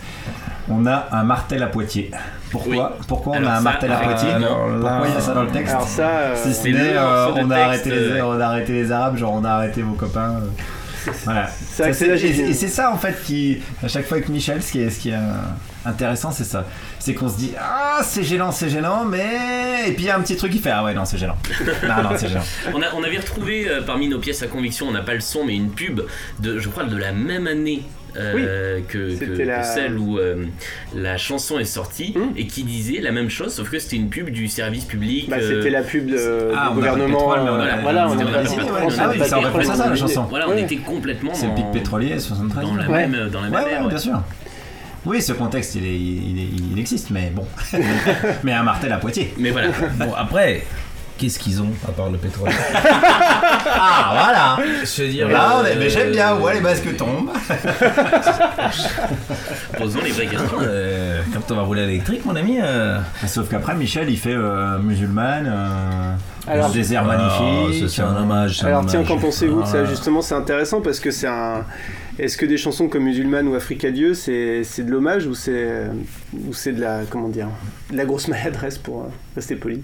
[0.68, 2.10] On a un martel à Poitiers.
[2.50, 4.38] Pourquoi Pourquoi on Alors a un ça, martel à alors Poitiers là-
[4.80, 6.96] Pourquoi il y a ça dans le texte Alors ça, euh, Si ce c'est n'est
[6.96, 9.50] euh, on, a texte, arrêté les, euh, on a arrêté les Arabes, genre on a
[9.50, 10.40] arrêté vos copains.
[11.24, 11.48] Voilà.
[11.72, 11.92] Ça, et-
[12.54, 15.10] c'est ça en fait qui, à chaque fois avec Michel, ce qui est, ce qui
[15.10, 15.32] est euh,
[15.84, 16.66] intéressant, c'est ça.
[16.98, 20.16] C'est qu'on se dit ah c'est gênant, c'est gênant, mais et puis il y a
[20.16, 21.36] un petit truc qui fait ah ouais non c'est gênant.
[21.88, 22.44] non non c'est gênant.
[22.74, 25.20] On, a, on avait retrouvé euh, parmi nos pièces à conviction, on n'a pas le
[25.20, 26.02] son, mais une pub
[26.40, 27.82] de, je crois, de la même année.
[28.16, 29.10] Euh, que,
[29.62, 30.44] celle où euh,
[30.94, 32.32] la chanson est sortie Hmm.
[32.36, 35.36] et qui disait la même chose sauf que c'était une pub du service public bah,
[35.40, 37.34] euh, c'était la pub de, Ah, du gouvernement.
[37.34, 40.24] euh, voilà, on pétrole, on ça la chanson.
[40.28, 42.64] voilà était complètement C'est le pic dans, pétrolier 73.
[42.64, 43.06] dans la ouais.
[43.06, 43.88] même dans la même Ouais, ouais, ère, ouais.
[43.88, 44.20] bien sûr.
[45.06, 47.46] Oui, ce contexte, il, est- il, est- il existe, mais bon.
[48.42, 49.32] mais un martel à Poitiers.
[49.38, 49.68] mais voilà
[49.98, 50.62] Bon, après,
[51.16, 52.50] qu'est-ce qu'ils ont à part le pétrole?
[53.66, 55.28] Ah, voilà Je veux dire.
[55.28, 57.30] Là, on euh, est, mais j'aime bien, où les basques tombent.
[59.78, 62.58] posons les vraies questions euh, quand on va rouler à l'électrique, mon ami.
[62.62, 66.14] euh, Sauf qu'après, Michel, il fait euh, musulmane, euh,
[66.46, 67.82] Alors- un désert ah, magnifique.
[67.88, 68.58] c'est- c'est un hommage.
[68.58, 69.08] c'est un Alors tiens, hommage.
[69.08, 71.64] qu'en pensez-vous de ça Ah, Justement, c'est intéressant parce que c'est un.
[72.18, 75.84] Est-ce que des chansons comme Musulmane ou Africa Dieu, c'est c'est de l'hommage ou c'est
[76.34, 77.48] ou c'est de la comment dire
[77.90, 79.82] de la grosse maladresse pour euh, rester poli?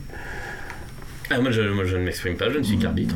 [1.31, 3.15] Ah, moi, je, moi je ne m'exprime pas je ne suis qu'arbitre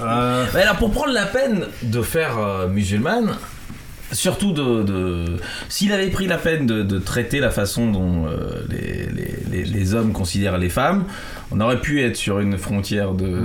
[0.00, 3.36] Euh, Mais alors, pour prendre la peine de faire euh, musulmane,
[4.12, 5.36] surtout de, de-
[5.68, 9.64] s'il avait pris la peine de, de traiter la façon dont euh, les, les- les-
[9.64, 11.04] les hommes considèrent les femmes,
[11.52, 13.40] on aurait pu être sur une frontière de.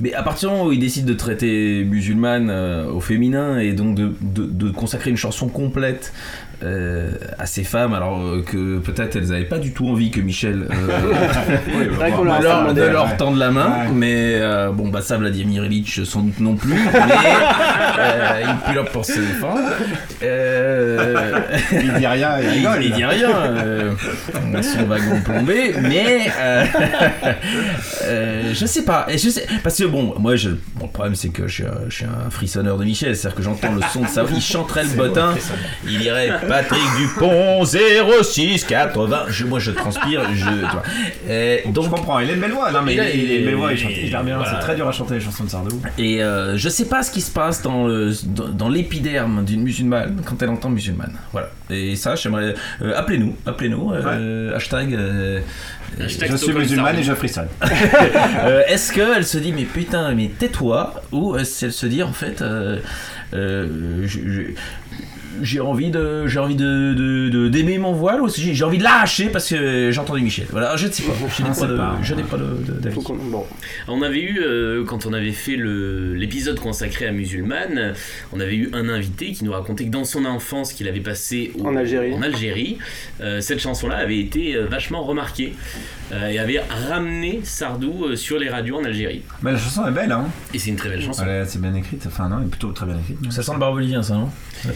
[0.00, 3.72] Mais à partir du moment où il décide de traiter musulmane euh, au féminin et
[3.72, 6.12] donc de, de- de consacrer une chanson complète.
[6.62, 10.20] Euh, à ces femmes, alors euh, que peut-être elles n'avaient pas du tout envie que
[10.20, 12.40] Michel euh, qu'on leur
[12.74, 13.92] de leur, de tendre la main, Ouais.
[13.94, 16.80] mais euh, bon, bah ça, Vladimir Ilitch, sans doute non plus, mais
[17.98, 19.60] euh, il pilote pour se défendre.
[20.22, 21.40] Euh,
[21.72, 22.84] Il dit rien, il il, rigole.
[22.84, 23.92] il dit rien, euh,
[24.62, 26.64] son wagon plombé, mais euh,
[28.04, 31.14] euh, je sais pas, et je sais, parce que bon, moi, je, bon, le problème
[31.14, 33.80] c'est que je suis, un, je suis un frissonneur de Michel, c'est-à-dire que j'entends le
[33.92, 35.34] son de sa voix, il chanterait le bottin,
[35.86, 40.82] il dirait Patrick Dupont 0680, je, moi je transpire, je, tu vois.
[41.28, 42.70] Et Donc je comprends, il a une belle voix.
[42.70, 44.36] Non mais il a, il belle voix, il chante hyper bien.
[44.36, 44.52] voilà.
[44.52, 45.80] C'est très dur à chanter les chansons de Sardou.
[45.98, 49.62] Et euh, je sais pas ce qui se passe dans, le- dans, dans l'épiderme d'une
[49.62, 51.14] musulmane quand elle entend musulmane.
[51.32, 51.48] Voilà.
[51.70, 52.54] Et ça, j'aimerais.
[52.82, 53.92] euh, appelez-nous, appelez-nous.
[53.94, 54.94] euh, Hashtag.
[54.94, 55.40] euh,
[56.00, 57.00] Hashtag Je suis Stockholm musulman Sardou.
[57.00, 57.48] et je frissonne.
[58.44, 62.12] euh, est-ce qu'elle se dit, mais putain, mais tais-toi Ou est-ce qu'elle se dit, en
[62.12, 62.78] fait, euh,
[63.34, 64.42] euh, je- je-
[65.40, 68.82] j'ai envie de j'ai envie de de- de- d'aimer mon voile ou j'ai envie de
[68.82, 71.66] lâcher parce que j'ai entendu Michel voilà je ne sais pas je n'ai On pas,
[71.66, 71.98] de- pas.
[72.02, 73.44] je n'ai pas de- de- d'avis Faut qu'on- bon.
[73.88, 77.94] On avait eu, euh, quand on avait fait le- l'épisode consacré à Musulmane,
[78.32, 81.52] on avait eu un invité qui nous racontait que dans son enfance qu'il avait passé
[81.58, 82.12] au- En Algérie.
[82.14, 82.78] en Algérie,
[83.20, 85.54] euh, cette chanson-là avait été euh, vachement remarquée
[86.12, 89.22] euh, et avait ramené Sardou euh, sur les radios en Algérie.
[89.42, 90.26] Mais la chanson est belle, hein.
[90.52, 91.22] Et c'est une très belle chanson.
[91.24, 92.04] Elle est assez bien écrite.
[92.06, 93.32] Enfin non, elle est plutôt très bien écrite.
[93.32, 94.28] ça sent le barbelivien ça non?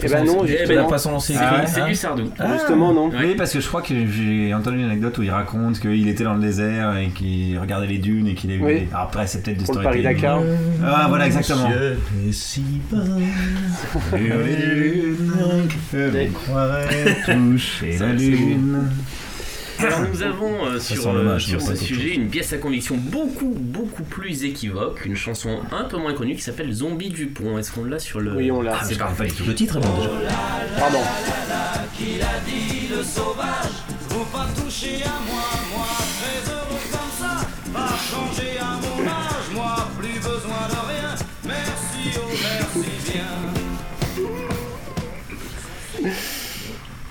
[0.02, 0.88] Eh ben non, Eh ben non.
[0.88, 1.88] façon dont c'est C'est écrit, c'est hein.
[1.88, 2.30] du Sardou.
[2.52, 3.10] Justement, non.
[3.10, 6.24] Oui, parce que je crois que j'ai entendu une anecdote où il raconte qu'il était
[6.24, 8.62] dans le désert et qu'il regardait les dunes et qu'il a eu.
[8.62, 8.88] Oui.
[8.90, 10.02] Alors après, c'est peut-être le storytelling.
[10.04, 10.40] Paris-Dakar.
[10.84, 11.68] Ah, voilà, exactement.
[11.68, 12.98] Est si bas.
[13.90, 14.28] Sur les
[15.92, 18.88] que toucher la lune.
[19.78, 24.02] Alors nous avons euh, sur, non, ce pas sujet une pièce à conviction beaucoup beaucoup
[24.04, 27.58] plus équivoque, une chanson un peu moins connue qui s'appelle Zombie du Pont.
[27.58, 28.82] Est-ce qu'on l'a sur le Oui, on l'a.
[28.84, 29.28] C'est parfait.
[29.46, 30.10] Le titre est bon déjà.
[30.78, 31.00] Pardon.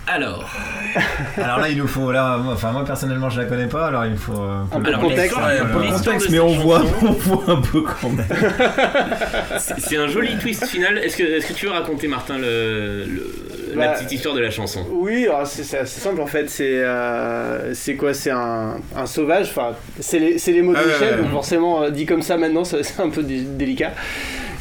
[0.08, 0.48] Alors,
[1.38, 2.12] Alors là, il nous faut.
[2.12, 4.34] Là, moi, enfin, moi personnellement, je la connais pas, alors il me faut.
[4.34, 5.24] euh, Un peu de alors contexte.
[5.24, 7.62] l'histoire- un peu de l'histoire contexte, de mais cette on voit, chanson, on voit un
[7.62, 8.26] peu quand même.
[9.60, 10.98] c'est c'est un joli twist final.
[11.00, 13.34] Est-ce que, est-ce que tu veux raconter Martin le, le-
[13.76, 14.86] la Bah, petite histoire de la chanson?
[14.92, 16.50] Oui, alors c'est c'est assez simple en fait.
[16.50, 18.14] C'est euh, c'est quoi?
[18.14, 19.48] C'est un, un sauvage.
[19.50, 22.06] Enfin, c'est les, c'est les mots de Ah ouais, Michel, ouais, donc forcément euh, dit
[22.06, 23.92] comme ça maintenant, c'est c'est un peu dé- délicat.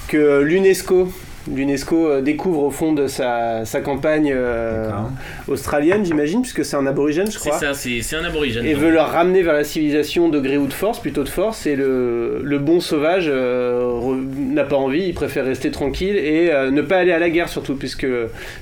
[0.08, 1.12] Que l'UNESCO,
[1.52, 4.90] l'UNESCO euh, découvre au fond de sa, sa campagne euh,
[5.48, 7.58] australienne, j'imagine, puisque c'est un aborigène, je C'est crois.
[7.58, 8.64] ça, c'est c'est un aborigène.
[8.64, 11.66] Et veut leur ramener vers la civilisation de gré ou de force, plutôt de force,
[11.66, 16.70] et le, le bon sauvage euh, n'a pas envie, il préfère rester tranquille et euh,
[16.70, 18.06] ne pas aller à la guerre surtout, puisque,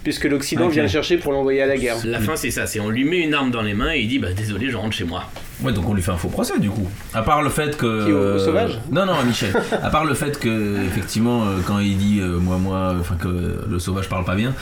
[0.02, 1.96] puisque l'Occident vient le chercher pour l'envoyer à la guerre.
[2.04, 4.08] La fin c'est ça, c'est on lui met une arme dans les mains et il
[4.08, 5.30] dit bah désolé je rentre chez moi.
[5.62, 6.88] Ouais, donc on lui fait un faux procès du coup.
[7.14, 8.04] À part le fait que.
[8.06, 9.52] Qui, au- au sauvage Non, non, à Michel.
[9.82, 13.28] à part le fait que, effectivement, euh, quand il dit euh, moi, moi, enfin que
[13.68, 14.52] le sauvage parle pas bien,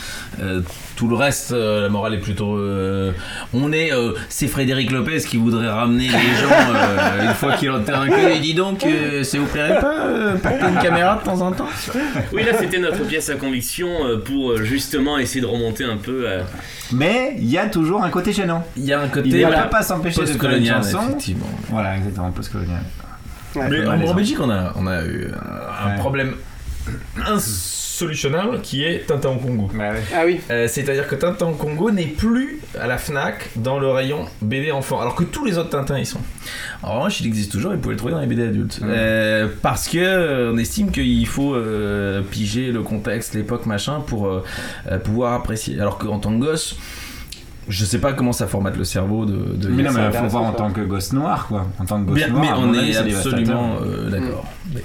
[0.42, 0.60] euh,
[0.96, 2.56] tout le reste, euh, la morale est plutôt.
[2.56, 3.12] euh,
[3.54, 3.92] on est.
[3.92, 8.08] euh, c'est Frédéric Lopez qui voudrait ramener les gens euh, une fois qu'il enterre un
[8.08, 8.32] queue.
[8.34, 11.52] Il dit donc, euh, ça vous plairait pas euh, porter une caméra de temps en
[11.52, 11.68] temps?
[12.32, 15.96] Oui là c'était notre pièce à conviction euh, pour euh, justement essayer de remonter un
[15.96, 16.24] peu.
[16.26, 16.42] euh,
[16.92, 18.64] Mais il y a toujours un côté gênant.
[18.76, 19.28] Il y a un côté.
[19.28, 20.38] Il ne peut pas s'empêcher de faire
[20.94, 21.46] effectivement.
[21.68, 22.82] Voilà, exactement, post-colonial.
[23.56, 23.68] Ouais.
[23.68, 24.14] Mais en.
[24.14, 25.28] Belgique, on a, on a eu
[25.84, 26.34] un, problème
[27.26, 29.70] insolutionnable qui est Tintin au Congo.
[29.74, 30.02] Bah ouais.
[30.14, 33.88] Ah oui, Euh, C'est-à-dire que Tintin au Congo n'est plus à la FNAC dans le
[33.88, 36.20] rayon BD enfant, alors que tous les autres Tintins y sont.
[36.82, 38.80] En revanche, il existe toujours, et vous pouvez le trouver dans les BD adultes.
[38.82, 44.42] Euh, parce que euh, on estime qu'il faut euh, piger le contexte, l'époque, machin, pour
[45.04, 45.78] pouvoir apprécier.
[45.80, 46.76] Alors qu'en tant que gosse,
[47.68, 49.54] je sais pas comment ça formate le cerveau de.
[49.56, 51.66] de Mais non, mais il faut voir en tant que gosse noir, quoi.
[51.78, 54.46] En tant que gosse Bien, noir, mais on est absolument euh, d'accord.
[54.74, 54.82] Mais-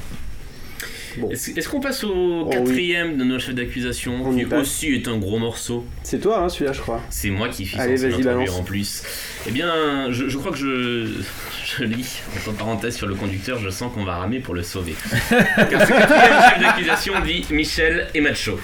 [1.17, 1.29] Bon.
[1.31, 2.57] Est-ce qu'on passe au Oh, oui.
[2.57, 5.85] quatrième de nos chefs d'accusation qui aussi est un gros morceau?
[6.03, 6.99] C'est toi hein, celui-là, je crois.
[7.09, 8.49] C'est moi qui suis Allez, vas-y, balance.
[8.49, 9.01] en plus.
[9.47, 9.71] Eh bien,
[10.09, 11.07] je, je crois que je,
[11.77, 14.93] je lis, entre parenthèses sur le conducteur, je sens qu'on va ramer pour le sauver.
[15.29, 18.59] Car ce quatrième chef d'accusation dit Michel est macho.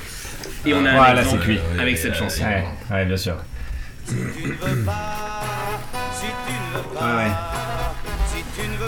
[0.66, 1.60] Et on a un Voilà, exemple c'est cuit.
[1.80, 2.44] avec cette chanson.
[2.44, 3.38] Ouais, ouais, bien sûr.
[4.10, 4.16] Ouais,
[7.02, 7.32] ouais.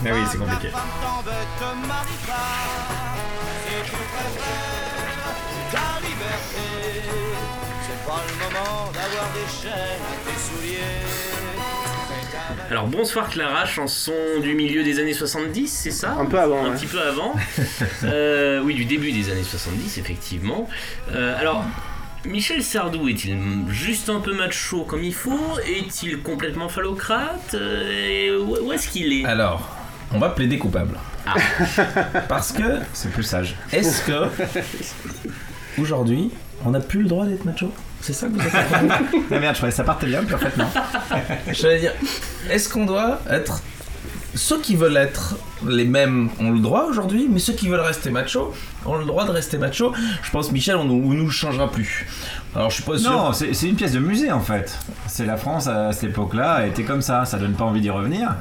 [0.03, 0.69] Mais oui, c'est compliqué.
[8.27, 10.77] le moment d'avoir des chaînes à tes souliers.
[12.69, 16.11] Alors bonsoir Clara, chanson du milieu des années 70, c'est ça?
[16.19, 16.75] Un peu avant, Un ouais.
[16.75, 17.33] petit peu avant.
[18.03, 20.67] Euh, oui, du début des années 70, effectivement.
[21.11, 21.63] Euh, alors,
[22.25, 23.37] Michel Sardou est-il
[23.69, 25.57] juste un peu macho comme il faut?
[25.67, 27.53] Est-il complètement phallocrate?
[27.53, 28.31] Euh, et
[28.61, 29.25] Où est-ce qu'il est?
[29.25, 29.69] Alors,
[30.13, 30.97] on va plaider coupable.
[31.27, 31.33] Ah.
[32.29, 33.55] Parce que, C'est plus sage.
[33.73, 34.29] est-ce que,
[35.77, 36.31] aujourd'hui,
[36.65, 37.71] on n'a plus le droit d'être macho?
[37.99, 38.99] C'est ça que vous êtes en train de dire?
[39.31, 40.67] Ah merde, je croyais que ça partait bien, puis en fait non.
[41.51, 41.93] J'allais dire,
[42.49, 43.61] est-ce qu'on doit être.
[44.35, 45.35] Ceux qui veulent être
[45.67, 48.51] les mêmes ont le droit aujourd'hui, mais ceux qui veulent rester macho
[48.85, 49.93] ont le droit de rester macho.
[50.23, 52.07] Je pense, Michel, on nous, on nous changera plus.
[52.55, 53.11] Alors, je suis pas sûr.
[53.11, 54.77] Non, c'est une pièce de musée en fait.
[55.07, 57.25] C'est la France à cette époque-là, elle était comme ça.
[57.25, 58.33] Ça donne pas envie d'y revenir,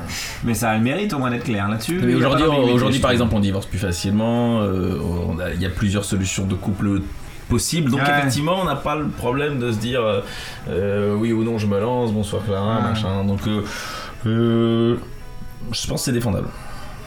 [0.45, 1.99] mais ça a le mérite au moins d'être clair là-dessus.
[2.17, 4.61] Aujourd'hui, aujourd'hui par exemple, on divorce plus facilement.
[4.63, 4.97] euh,
[5.55, 7.03] Il y a plusieurs solutions de couple
[7.51, 7.91] possibles.
[7.91, 8.09] Donc, Ouais.
[8.19, 10.21] effectivement, on n'a pas le problème de se dire euh,
[10.71, 12.83] euh, oui ou non, je me lance, bonsoir Clara, Ouais.
[12.83, 13.25] machin.
[13.25, 13.61] Donc, euh,
[14.27, 14.97] euh,
[15.71, 16.49] je pense que c'est défendable.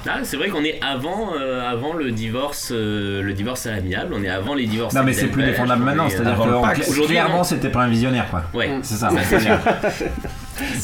[0.08, 4.14] Ah, c'est vrai qu'on est avant, euh, avant le divorce, euh, le divorce à l'amiable.
[4.16, 4.94] On est avant les divorces.
[4.94, 6.06] Non, mais c'est plus défendable maintenant.
[6.06, 8.44] est, C'est-à-dire que clairement, c'était pas un visionnaire quoi.
[8.54, 8.70] Ouais.
[8.84, 9.10] C'est ça.
[9.10, 9.20] Sur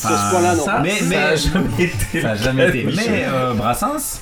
[0.09, 0.63] ce point-là, non.
[0.65, 2.21] Ça, mais- ça mais- a jamais été.
[2.21, 2.83] Ça a jamais été.
[2.83, 3.11] Michel.
[3.11, 4.21] Mais euh, Brassens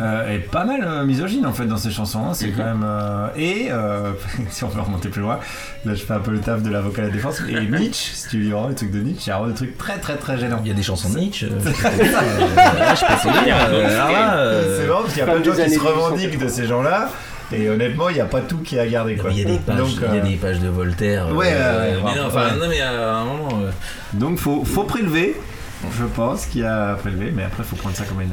[0.00, 2.26] euh, est pas mal euh, misogyne en fait dans ses chansons.
[2.30, 2.34] hein.
[2.34, 2.84] C'est quand même.
[2.84, 4.12] euh, et euh,
[4.50, 5.38] si on veut remonter plus loin,
[5.84, 7.40] là je fais un peu le taf de l'avocat à la défense.
[7.48, 9.56] Et Nietzsche, si tu lis vraiment les trucs de Nietzsche, il y a vraiment des
[9.56, 10.60] trucs très très très gênants.
[10.64, 11.46] Il y a des chansons de Nietzsche.
[11.46, 13.56] euh, euh, je peux te dire.
[13.70, 16.48] euh, euh, C'est marrant parce qu'il y a plein de gens qui se revendiquent de
[16.48, 17.08] ces gens-là.
[17.52, 19.16] Et honnêtement, il n'y a pas tout qui est à garder.
[19.16, 19.30] Quoi.
[19.30, 21.28] Il y a des pages, Donc, il y a des pages de Voltaire.
[21.34, 22.56] Ouais, euh, ouais, mais ouais, non, enfin, ouais.
[22.58, 23.48] non, mais à un moment.
[23.62, 23.70] euh,
[24.14, 25.36] donc faut, faut prélever,
[25.96, 28.30] je pense qu'il y a à prélever, mais après faut prendre ça comme une,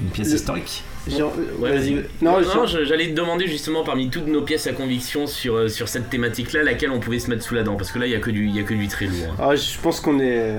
[0.00, 0.82] une pièce Le- historique.
[1.08, 1.94] Genre, Ouais, vas-y.
[1.94, 2.04] vas-y.
[2.22, 6.08] Non, j'allais te demander justement parmi toutes nos pièces à conviction sur, euh, sur cette
[6.10, 8.20] thématique-là, laquelle on pouvait se mettre sous la dent, parce que là il y a
[8.20, 9.34] que du, il y a que du très lourd.
[9.38, 9.48] hein.
[9.50, 10.54] Ah, je pense qu'on est.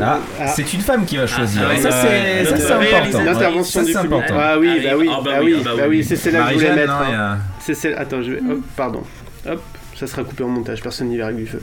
[0.00, 1.62] Ah, ah, c'est une femme qui va choisir.
[1.68, 3.22] ah ça, c'est important.
[3.24, 4.20] L'intervention du c'est public.
[4.30, 6.54] Ah oui, Ah bah oui, ah bah bah oui, ah bah c'est celle-là que je
[6.58, 6.92] voulais mettre.
[6.92, 7.38] hein.
[7.58, 7.94] C'est celle.
[7.94, 8.40] Attends, je vais.
[8.52, 9.02] Hop, pardon.
[9.48, 9.62] Hop,
[9.98, 11.60] ça sera coupé en montage, personne n'y verra du feu.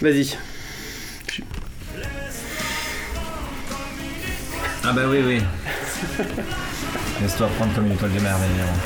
[0.00, 0.36] Vas-y.
[4.86, 5.40] Ah bah oui, oui.
[7.22, 8.78] Laisse-toi prendre comme une étoile de mer, évidemment.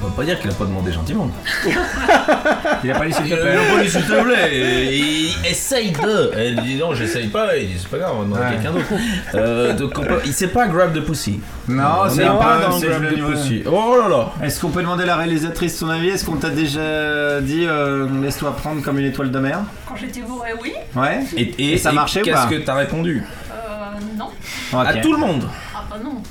[0.00, 1.28] On peut pas dire qu'il a pas demandé gentiment.
[2.84, 3.60] Il a pas laissé Il le a père.
[3.74, 4.96] pas dit s'il te plaît.
[4.96, 6.30] Il essaye de.
[6.36, 7.56] Elle dit non, j'essaye pas.
[7.56, 8.54] Il dit c'est pas grave, on va demander à Ouais.
[8.54, 8.86] quelqu'un d'autre.
[9.34, 11.40] Euh, donc on peut- il sait pas grab the pussy.
[11.66, 13.30] Non, On c'est est pas dans c'est grab le the niveau.
[13.32, 13.64] pussy.
[13.66, 14.32] Oh là là.
[14.46, 16.10] Est-ce qu'on peut demander à la réalisatrice son avis?
[16.10, 19.58] Est-ce qu'on t'a déjà dit euh, laisse-toi prendre comme une étoile de mer?
[19.88, 20.74] Quand j'étais bourré, oui.
[20.94, 22.46] Ouais Et, Et ça marchait ou Qu'est-ce pas?
[22.46, 23.24] que t'as répondu?
[24.72, 24.78] Non.
[24.80, 25.48] À tout le monde.
[25.74, 26.22] Ah bah non.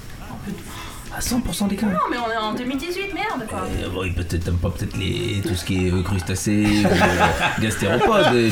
[1.16, 1.88] À 100% des cas.
[1.88, 3.62] Non, mais on est en 2018, merde quoi.
[3.82, 7.62] Euh, bon, peut-être t'aimes pas peut-être les tout ce qui est euh, crustacés ou euh,
[7.62, 8.52] gastéropodes.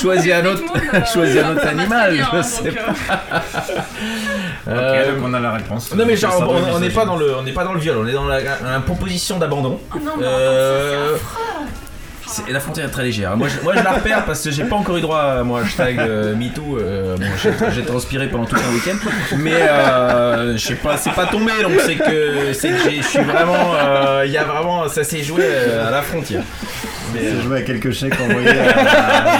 [0.00, 0.62] Choisis, un autre,
[1.10, 2.12] choisis un autre animal.
[2.14, 3.42] bien, je hein, sais donc, pas.
[4.66, 5.94] Ok, Euh, donc on a la réponse.
[5.94, 8.06] Non mais genre on- n'est pas dans le on n'est pas dans le viol, on
[8.06, 9.80] est dans la, la proposition d'abandon.
[9.94, 10.26] Oh non, mais
[12.32, 13.36] C'est- la frontière est très légère.
[13.36, 15.56] Moi je, moi, je la repère parce que j'ai pas encore eu droit à mon
[15.56, 16.78] hashtag euh, MeToo.
[16.78, 17.16] euh,
[17.74, 18.96] j'ai, transpiré pendant tout un week-end,
[19.36, 24.32] mais euh, c'est pas tombé donc c'est que c'est que je suis vraiment, euh, il
[24.32, 25.44] y a vraiment, ça s'est joué
[25.86, 26.42] à la frontière.
[27.12, 29.32] Mais, euh, C'est joué à quelques chèques envoyés à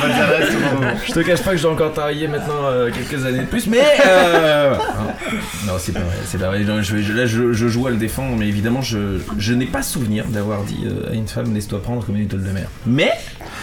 [1.06, 3.66] je te cache pas que je dois encore travailler maintenant euh, quelques années de plus,
[3.66, 4.74] mais euh,
[5.66, 6.60] non, c'est pas vrai, c'est pas vrai.
[6.60, 9.54] Non, je vais- je- là, je, je joue à le défendre, mais évidemment, je, je
[9.54, 12.50] n'ai pas souvenir d'avoir dit euh, à une femme laisse-toi prendre comme une étoile de
[12.50, 12.66] mer.
[12.86, 13.12] Mais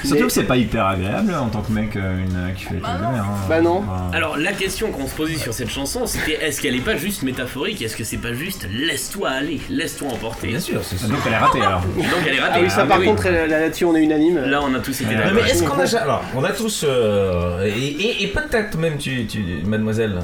[0.05, 2.97] Surtout que c'est pas hyper agréable en tant que mec euh, une, qui fait l'étoile
[2.97, 3.23] de mer.
[3.23, 3.45] hein.
[3.49, 3.79] Bah non.
[3.85, 6.95] Enfin, Alors la question qu'on se posait sur cette chanson, c'était est-ce qu'elle est pas
[6.95, 10.47] juste métaphorique Est-ce que c'est pas juste laisse-toi aller, laisse-toi emporter?
[10.47, 11.81] Bien sûr, c'est Donc elle est ratée alors.
[11.81, 12.53] Donc elle est ratée.
[12.55, 13.05] Ah oui, ça Ah, par oui.
[13.07, 14.39] contre, là- là-dessus, on est unanime.
[14.45, 15.31] Là on a tous été d'accord.
[15.33, 19.25] mais est-ce qu'on a alors on a tous euh, et, et- et peut-être même tu,
[19.27, 20.19] tu mademoiselle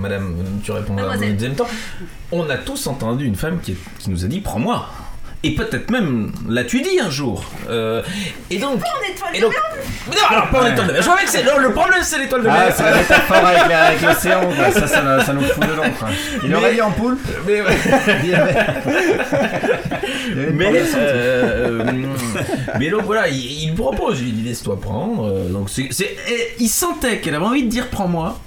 [0.00, 1.28] madame tu répondras dans Mademoiselle.
[1.28, 1.68] le deuxième temps
[2.32, 4.86] on a tous entendu une femme qui, qui nous a dit prends-moi
[5.44, 8.02] et peut-être même l'as-tu dit un jour Euh,
[8.50, 9.54] et donc En étoile et de donc
[10.08, 12.00] Mais non alors pas en étoile de mer je vois que c'est non, le problème
[12.02, 14.70] c'est l'étoile de mer Ah, c'est la métaphore avec avec l'océan, quoi.
[14.72, 15.82] ça, ça, ça nous fout dedans.
[15.98, 16.08] Quoi.
[16.42, 17.16] Il Mais- aurait dit en poule.
[17.46, 17.76] mais ouais.
[18.24, 18.66] Il y avait-
[20.28, 20.94] il y avait une Mais, promesse.
[20.96, 21.84] euh,
[22.78, 25.26] mais donc voilà, il, il propose, il dit laisse-toi prendre.
[25.28, 25.88] euh, donc c'est,
[26.58, 28.38] il sentait qu'elle avait envie de dire prends-moi,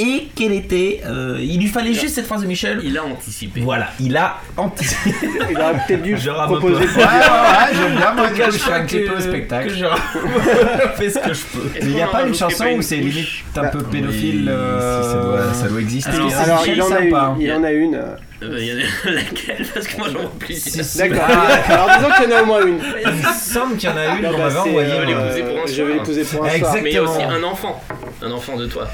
[0.00, 1.00] Et quelle était.
[1.06, 2.80] euh, il lui fallait juste cette phrase de Michel.
[2.84, 3.60] Il a anticipé.
[3.60, 5.10] Voilà, il a anticipé.
[5.50, 6.92] Il aurait peut-être dû Je rame un proposer peu.
[6.92, 9.20] pour Ouais, ouais, ouais, j'aime bien, moi, Donc, je fais un petit peu au euh,
[9.20, 9.68] spectacle.
[9.68, 9.84] que je
[10.96, 11.76] fais ce que je peux.
[11.76, 13.14] Est-ce Il n'y a qu'on pas en une rajouterait chanson pas une où c'est couche
[13.14, 14.42] limite un peu pédophile.
[14.42, 16.10] Oui, euh, si, ça doit, ça doit exister.
[16.12, 17.94] Alors, c'est Alors, Michel, il en, a ou une, pas il en a une.
[17.96, 18.06] euh,
[18.44, 20.86] Euh, il y en a laquelle Parce que moi j'en vois plusieurs.
[20.96, 21.28] D'accord.
[21.68, 22.78] Alors, disons qu'il y en a au moins une.
[23.04, 24.92] Il me semble qu'il y en a une Non, qu'on bah, m'avait c'est, envoyée.
[24.92, 25.86] euh, l'épouser pour un Je soir.
[25.88, 26.54] vais l'épouser pour un soir.
[26.54, 26.80] Exact.
[26.84, 27.36] Mais il y a aussi Exactement.
[27.48, 27.84] un enfant.
[28.22, 28.88] Un enfant de toi.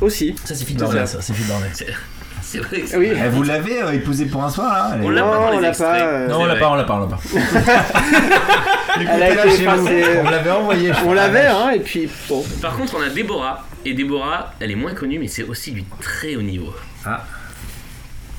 [0.00, 0.34] Aussi.
[0.44, 1.70] Ça, c'est Phil Dornet, ça, c'est Phil Dornet.
[1.72, 1.86] C'est
[2.42, 3.10] c'est vrai que c'est- Oui.
[3.14, 5.56] Eh, vous l'avez euh, épousé pour un soir là On l'a pas Non, dans les
[5.56, 5.88] on l'a extraits.
[5.98, 6.04] pas.
[6.06, 7.20] euh, Non, on l'a pas, on l'a pas, on l'a pas.
[9.00, 9.88] Elle a été chez vous.
[10.24, 10.92] On l'avait envoyé.
[11.06, 12.44] On l'avait, hein, et puis bon.
[12.62, 13.66] Par contre, on a Déborah.
[13.86, 16.72] Et Déborah, elle est moins connue, mais c'est aussi du très haut niveau.
[17.04, 17.22] Ah.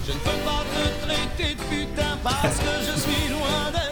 [0.07, 3.84] Je ne peux pas te traiter de putain parce que je suis loin d'être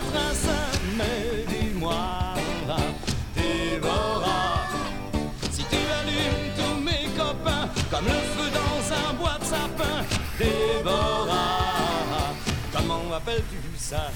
[13.77, 14.09] ça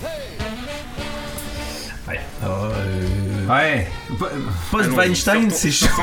[2.09, 3.87] Hey Alors, euh, Ouais.
[4.71, 5.87] Post-Weinstein, c'est chaud.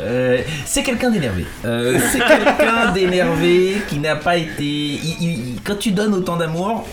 [0.00, 1.44] Euh, c'est quelqu'un d'énervé.
[1.64, 4.62] Euh, c'est quelqu'un d'énervé qui n'a pas été.
[4.62, 6.86] il- il- il- quand tu donnes autant d'amour,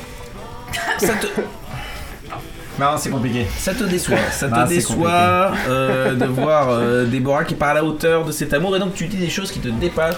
[0.97, 1.27] ça te,
[2.79, 3.45] Non, c'est compliqué.
[3.59, 4.17] ça te déçoit.
[4.31, 8.31] Ça te Ah, déçoit euh, de voir euh, Déborah qui part à la hauteur de
[8.31, 10.15] cet amour et donc tu dis des choses qui te dépassent,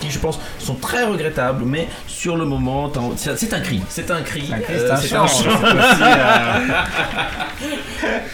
[0.00, 3.80] qui je pense sont très regrettables, mais sur le moment, c'est un cri.
[3.88, 4.50] C'est un cri.
[4.66, 5.24] C'est euh, un c'est chant.
[5.24, 6.58] aussi, euh,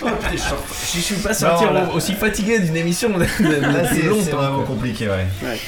[0.95, 3.11] Je suis pas sorti Non, là- aussi fatigué d'une émission
[3.93, 5.27] c'est vraiment compliqué, ouais.
[5.43, 5.59] Ouais.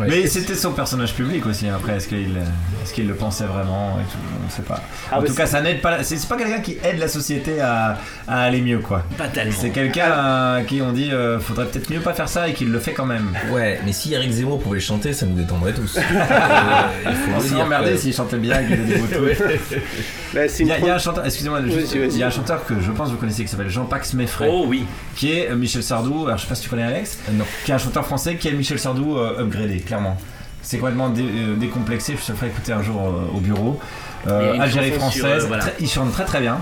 [0.00, 0.06] Ouais.
[0.08, 1.68] Mais c'était son personnage public aussi.
[1.68, 4.80] Après, est-ce qu'il est qu'il le pensait vraiment et tout, On ne sait pas.
[5.10, 6.02] Ah, en bah, tout cas, ça n'aide pas.
[6.02, 9.04] C'est pas quelqu'un qui aide la société à, à aller mieux, quoi.
[9.16, 9.54] Pas tellement.
[9.56, 12.72] C'est quelqu'un à qui on dit euh, faudrait peut-être mieux pas faire ça et qu'il
[12.72, 13.32] le fait quand même.
[13.52, 15.98] Ouais, mais si Eric Zemmour pouvait le chanter, ça nous détendrait tous.
[16.08, 18.94] Euh, il faut On s'est dire emmerdé que- s'il chantait bien faisait des.
[20.34, 22.26] Bah, c'est Il y, a, il y a un chanteur, excusez-moi, juste- il y a
[22.26, 24.84] un chanteur que je pense que vous connaissez qui s'appelle Jean-Pax Meffray, Oh oui.
[25.16, 26.26] qui est euh, Michel Sardou.
[26.26, 27.44] Alors je sais pas si tu connais Alex, Euh, non.
[27.64, 30.16] qui est un chanteur français qui est Michel Sardou euh, upgradé, clairement.
[30.62, 32.14] C'est complètement dé- euh, décomplexé.
[32.20, 33.80] Je te ferai écouter un jour euh, au bureau.
[34.26, 35.62] Euh, Algérie sur, française, euh, voilà.
[35.62, 36.58] très- il chante très très bien.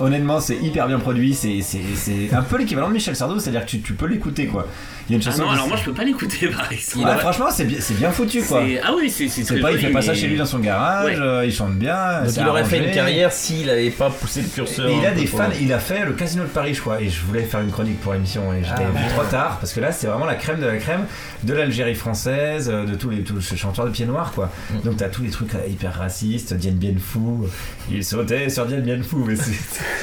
[0.00, 1.34] Honnêtement, c'est hyper bien produit.
[1.34, 4.46] C'est c'est- c'est un peu l'équivalent de Michel Sardou, c'est-à-dire que tu, tu peux l'écouter
[4.46, 4.66] quoi.
[5.08, 5.42] Il y a une Ah chanson.
[5.42, 7.08] non, qui- alors moi je peux pas l'écouter par exemple.
[7.18, 8.62] Franchement, c'est bien, c'est bien foutu quoi.
[8.84, 11.06] Ah oui, c'est c'est pas, il fait pas ça mais- chez lui dans son garage,
[11.06, 11.20] Ouais.
[11.20, 12.22] euh, il chante bien.
[12.24, 14.88] Donc il aurait fait une carrière s'il avait pas poussé le curseur.
[14.88, 17.08] Et il a des fans, il a fait le Casino de Paris, je crois, et
[17.08, 19.80] je voulais faire une chronique pour l'émission, et j'étais Ah, vu trop tard, parce que
[19.80, 21.04] là, c'est vraiment la crème de la crème
[21.44, 24.50] de l'Algérie française, euh, de tous les tous ces chanteurs de pied noir, quoi.
[24.70, 24.80] Mm.
[24.84, 27.18] Donc t'as tous les trucs euh, hyper racistes, Dien Bien Phu,
[27.90, 29.52] il sautait sur Dien Bien Phu, mais c'est.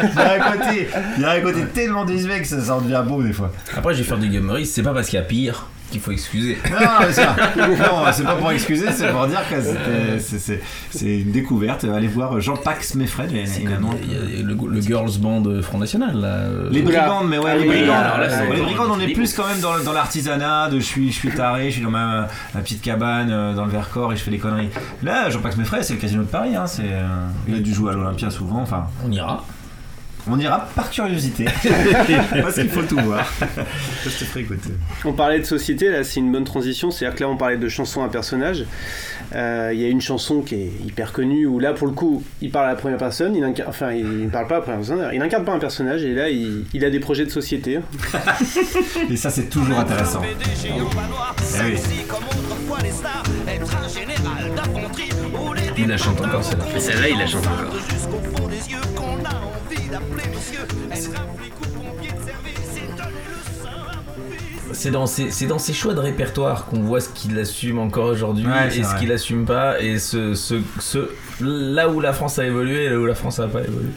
[0.04, 0.88] Il y a un côté,
[1.18, 3.52] il y a un côté tellement désuet que ça, ça en devient beau des fois.
[3.76, 6.12] Après, je vais faire du gamery, c'est pas parce qu'il y a pire qu'il faut
[6.12, 6.58] excuser.
[6.72, 7.76] Non, mais ça, non,
[8.12, 11.84] c'est pas pour excuser, c'est pour dire que c'était- c'est- une découverte.
[11.84, 12.34] Allez voir
[14.02, 16.28] il y a le, le Girls Band Front National là.
[16.28, 17.90] euh, Les brigandes, mais ouais, Ah les brigandes.
[18.06, 20.84] alors là, c'est les brigandes, on est plus quand même dans, dans l'artisanat de je
[20.86, 24.14] suis, je suis taré, je suis dans ma, ma petite cabane euh, dans le Vercors
[24.14, 24.70] et je fais des conneries.
[25.04, 26.56] Là, Jean-Pax Meffray, c'est le casino de Paris.
[26.56, 27.06] Hein, c'est, euh,
[27.48, 28.62] il a dû jouer à l'Olympia souvent.
[28.62, 29.46] Enfin, On ira.
[30.30, 31.46] On ira par curiosité
[32.42, 33.32] parce qu'il faut tout voir.
[34.04, 34.70] Je te ferai écouter.
[35.06, 37.70] On parlait de société, là c'est une bonne transition, c'est-à-dire que là on parlait de
[37.70, 38.66] chansons à personnage.
[39.36, 42.24] Euh, Il y a une chanson qui est hyper connue où là pour le coup
[42.42, 44.64] il parle à la première personne, il incarne, enfin il ne parle pas à la
[44.64, 47.32] première personne, il incarne pas un personnage et là il, il a des projets de
[47.32, 47.80] société.
[49.10, 50.22] Et ça, c'est toujours intéressant.
[50.24, 51.80] Eh oui.
[55.78, 57.74] Il la chante encore celle-là, il la chante encore.
[64.74, 68.06] C'est dans, ses, c'est dans ses choix de répertoire qu'on voit ce qu'il assume encore
[68.08, 71.10] aujourd'hui Ouais, et ce qu'il assume pas et ce, ce, ce-
[71.42, 73.90] là où la France a évolué et là où la France n'a pas évolué.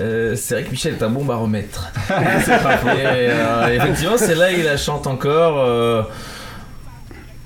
[0.00, 1.92] Euh, c'est vrai que Michel est un bon baromètre.
[2.08, 2.24] pas.
[2.94, 5.60] Et, euh, effectivement, c'est là il la chante encore.
[5.60, 6.02] euh,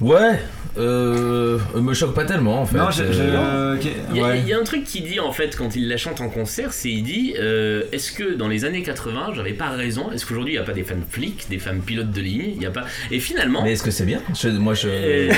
[0.00, 0.40] Ouais.
[0.78, 2.78] Euh, me choque pas tellement en fait.
[2.78, 3.04] Non, je.
[3.12, 4.38] je- Euh, ok, Il y, a, ouais.
[4.38, 6.72] il y a un truc qu'il dit en fait quand il la chante en concert,
[6.72, 10.10] c'est il dit euh, est-ce que dans les années 80 j'avais pas raison?
[10.12, 12.54] Est-ce qu'aujourd'hui il n'y a pas des femmes flics, des femmes pilotes de ligne?
[12.56, 14.20] Il y a pas et finalement Mais est-ce que c'est bien?
[14.34, 14.88] Je- Moi je.
[14.88, 15.34] euh, Non,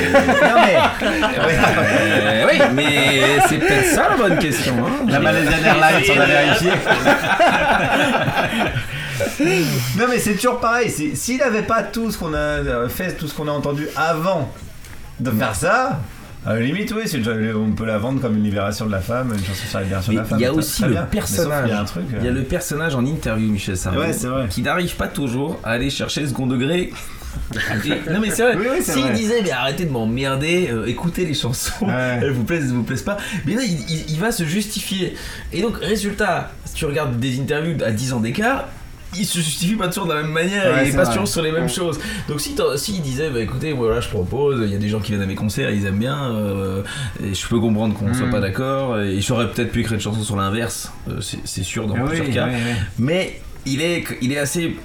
[0.66, 0.76] mais.
[1.02, 4.74] Euh, oui, mais c'est peut-être ça la bonne question.
[4.86, 5.04] hein.
[5.08, 6.70] La Malaysian Airlines, on a vérifié.
[9.98, 10.90] non mais c'est toujours pareil.
[10.90, 14.52] S'il n'avait pas tout ce qu'on a euh, fait, tout ce qu'on a entendu avant
[15.20, 16.00] de faire ça,
[16.46, 17.04] à la limite oui,
[17.56, 20.12] on peut la vendre comme une libération de la femme, une chanson sur la libération
[20.12, 20.38] de la femme.
[20.38, 21.02] il y a aussi le bien.
[21.04, 21.70] Personnage.
[21.70, 24.12] euh, Il y a le personnage en interview, Michel Sardou, Ouais,
[24.50, 26.92] qui n'arrive pas toujours à aller chercher le second degré
[28.12, 31.24] non mais c'est vrai, Oui, oui, c'est s'il disait mais arrêtez de m'emmerder, euh, écoutez
[31.26, 32.18] les chansons, Ouais.
[32.22, 35.16] elles vous plaisent, elles vous plaisent pas, mais là il, il- il va se justifier.
[35.52, 38.68] Et donc résultat, si tu regardes des interviews à 10 ans d'écart,
[39.16, 41.42] il se justifie pas toujours de la même manière, Ouais, il est pas toujours sur
[41.42, 41.98] les mêmes choses.
[42.28, 45.10] Donc si s'il disait bah écoutez voilà je propose, il y a des gens qui
[45.12, 46.82] viennent à mes concerts, ils aiment bien, euh,
[47.22, 48.30] et je peux comprendre qu'on soit Mm.
[48.30, 51.94] pas d'accord, et j'aurais peut-être pu écrire une chanson sur l'inverse, euh, c'est sûr dans
[51.96, 52.46] Ah oui, plusieurs cas.
[52.48, 52.72] oui, oui.
[52.98, 54.76] Mais il est, il est assez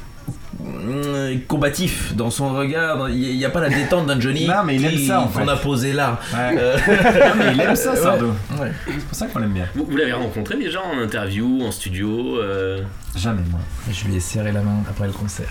[1.47, 3.10] combatif dans son regard.
[3.10, 5.28] Il n'y a pas la détente d'un Johnny Non, mais il aime qui- ça, en
[5.28, 5.51] qu'on fait.
[5.51, 6.20] a posé là.
[6.34, 6.55] Ouais.
[6.57, 8.22] Euh, Non, mais il aime ça, Ouais.
[8.60, 8.72] Ouais.
[8.88, 9.66] C'est pour ça qu'on l'aime bien.
[9.76, 12.82] Vous, vous l'avez rencontré déjà en interview, en studio euh,
[13.16, 13.60] Jamais, moi.
[13.91, 15.47] Je lui ai serré la main après le concert.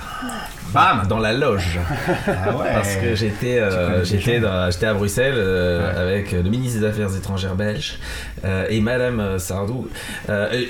[0.72, 1.78] Bam Dans la loge.
[2.26, 2.66] Ah ouais.
[2.72, 4.42] Parce que j'étais euh, j'étais gens.
[4.48, 5.98] dans- j'étais à Bruxelles euh, Ouais.
[6.00, 7.98] avec le ministre des Affaires étrangères belge
[8.44, 9.88] euh, et Madame euh, Sardou
[10.28, 10.62] euh, euh,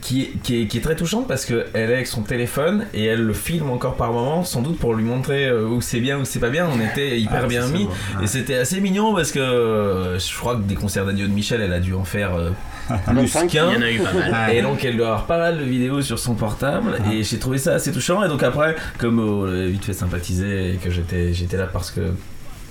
[0.00, 3.06] qui, est- qui, est, qui est très touchante parce qu'elle est avec son téléphone et
[3.06, 6.18] elle le filme encore par moment sans doute pour lui montrer euh, où c'est bien
[6.18, 6.66] où c'est pas bien.
[6.68, 7.88] On était hyper Ah, bien ça, c'est mis.
[8.22, 11.60] et c'était assez mignon parce que euh, je crois que des concerts d'adieu de Michel
[11.60, 12.50] elle a dû en faire euh,
[13.06, 13.50] plus 25.
[13.50, 13.70] qu'un.
[13.70, 14.32] Il y en a eu pas mal.
[14.48, 14.56] Ouais.
[14.58, 16.96] et donc elle doit avoir pas mal de vidéos sur son portable.
[17.12, 18.24] Et j'ai trouvé ça assez touchant.
[18.24, 22.00] Et donc après comme on vite fait sympathiser et que j'étais j'étais là parce que
[22.00, 22.14] le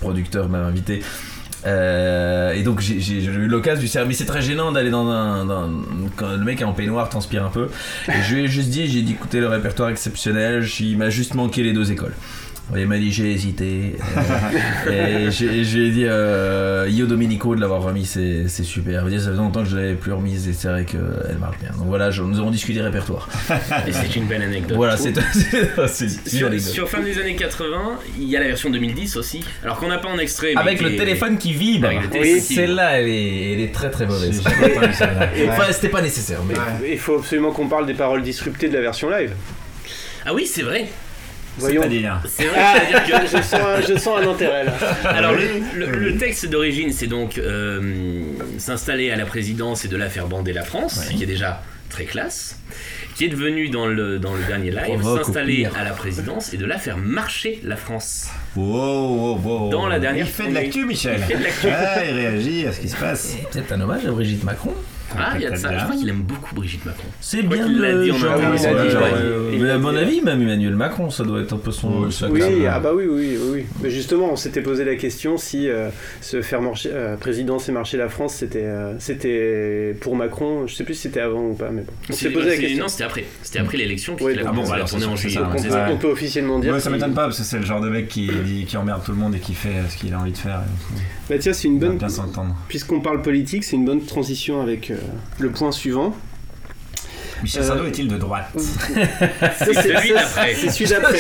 [0.02, 1.02] producteur m'a invité
[1.66, 4.18] euh, et donc j'ai eu l'occasion du service.
[4.20, 5.70] C'est très gênant d'aller dans un, dans-
[6.16, 7.68] quand le mec est en peignoir, transpire un peu.
[8.08, 10.66] Et je lui ai juste dit, j'ai dit écoutez le répertoire exceptionnel.
[10.80, 12.14] Il m'a juste manqué les deux écoles.
[12.76, 13.96] Il m'a dit j'ai hésité.
[14.88, 19.06] Euh, et j'ai- je lui ai dit euh, Io Domenico de l'avoir remis, c'est super.
[19.06, 21.70] Dit ça faisait longtemps que je l'avais plus remise et c'est vrai qu'elle marche bien.
[21.78, 23.30] Donc voilà, je- nous avons discuté répertoire.
[23.88, 24.76] Et c'est une belle anecdote.
[24.78, 25.14] Voilà, c'est
[26.28, 26.62] Sur, anecdote.
[26.72, 29.44] sur fin des années 80, il y a la version 2010 aussi.
[29.64, 30.54] Alors qu'on n'a pas en extrait.
[30.56, 31.86] mais Avec le est- téléphone qui vibre.
[31.88, 32.62] Avec le téléphone qui vibre.
[32.68, 34.42] Celle-là, elle est, elle est très très mauvaise.
[35.50, 36.56] Enfin, c'était pas nécessaire, mais.
[36.92, 39.32] Il faut absolument qu'on parle des paroles disruptées de la version live.
[40.26, 40.86] Ah oui, c'est vrai.
[41.58, 41.82] Voyons.
[42.28, 43.28] C'est vrai, Ah, c'est-à-dire que.
[43.28, 44.74] je, sens un, je sens un intérêt là.
[45.06, 45.42] Alors le,
[45.86, 48.22] le- le texte d'origine, c'est donc euh,
[48.58, 52.06] s'installer à la présidence et de là faire bander la France, qui est déjà très
[52.06, 52.60] classe,
[53.16, 56.66] qui est devenu dans le, dans le dernier live s'installer à la présidence et de
[56.66, 58.28] là faire marcher la France.
[58.58, 59.70] Wow, wow, wow.
[59.70, 61.18] Dans la dernière Il fait de l'actu, Michel.
[61.20, 61.68] Il fait de l'actu.
[61.68, 63.36] Ouais, il réagit à ce qui se passe.
[63.40, 64.74] Et peut-être un hommage à Brigitte Macron.
[65.18, 65.78] Ah, il y a de ça.
[65.78, 67.08] Je crois qu'il aime beaucoup Brigitte Macron.
[67.22, 71.10] C'est bien qu'il l'a le genre, euh, mais l'a à mon avis, même Emmanuel Macron,
[71.10, 72.08] ça doit être un peu son.
[72.30, 73.66] Oui, ah bah oui, oui, oui.
[73.82, 75.90] Mais justement, on s'était posé la question si euh,
[76.22, 80.68] se faire marcher, euh, présidence et marcher la France, c'était euh, c'était pour Macron.
[80.68, 81.94] Je sais plus si c'était avant ou pas, mais bon.
[82.10, 82.84] On s'est posé la question.
[82.84, 83.26] Non, c'était après.
[83.44, 85.40] C'était après l'élection, puisqu'il a Ah commencé en juillet.
[85.58, 86.74] c'est ça, Donc, on, peut, officiellement dire.
[86.74, 88.30] Ouais, ça qu'il- m'étonne pas parce que c'est le genre de mec qui,
[88.76, 90.62] emmerde tout le monde et qui fait euh, ce qu'il a envie de faire.
[91.30, 91.98] Bah tiens, c'est une bonne.
[92.68, 94.98] Puisqu'on parle politique, c'est une bonne transition avec euh,
[95.40, 96.16] le point suivant.
[97.44, 100.56] Michel Euh, Sardou est-il de droite C'est celui d'après.
[100.56, 101.20] C'est celui d'après.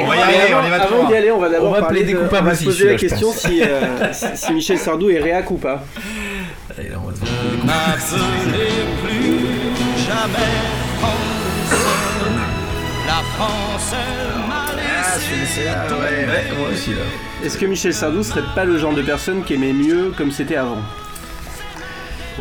[0.00, 1.08] On va y aller, on y va Avant trois.
[1.08, 2.68] d'y aller, on va d'abord On va parler plaider de- coupable on va aussi, se
[2.70, 5.84] poser la question si, euh, si, Michel Sardou est réac ou pas.
[6.78, 8.68] Allez, là, on va se- N'appelez
[9.04, 10.54] plus jamais.
[13.06, 13.94] La France
[14.48, 16.26] m'a laissé Ouais,
[16.58, 16.96] moi aussi là.
[17.44, 20.56] Est-ce que Michel Sardou serait pas le genre de personne qui aimait mieux comme c'était
[20.56, 20.78] avant?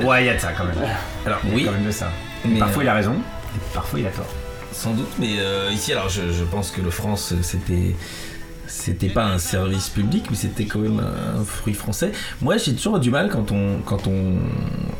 [0.02, 0.76] Ouais, il y a de ça quand même.
[1.26, 2.12] Alors Il y a oui, quand même de ça.
[2.46, 4.26] mais, parfois il euh, a raison, et parfois il a tort.
[4.72, 7.96] sans doute, mais euh, ici, alors je, je pense que le France, c'était.
[8.68, 12.12] C'était pas un service public, mais c'était quand même un fruit français.
[12.42, 14.38] Moi, j'ai toujours du mal quand on, quand on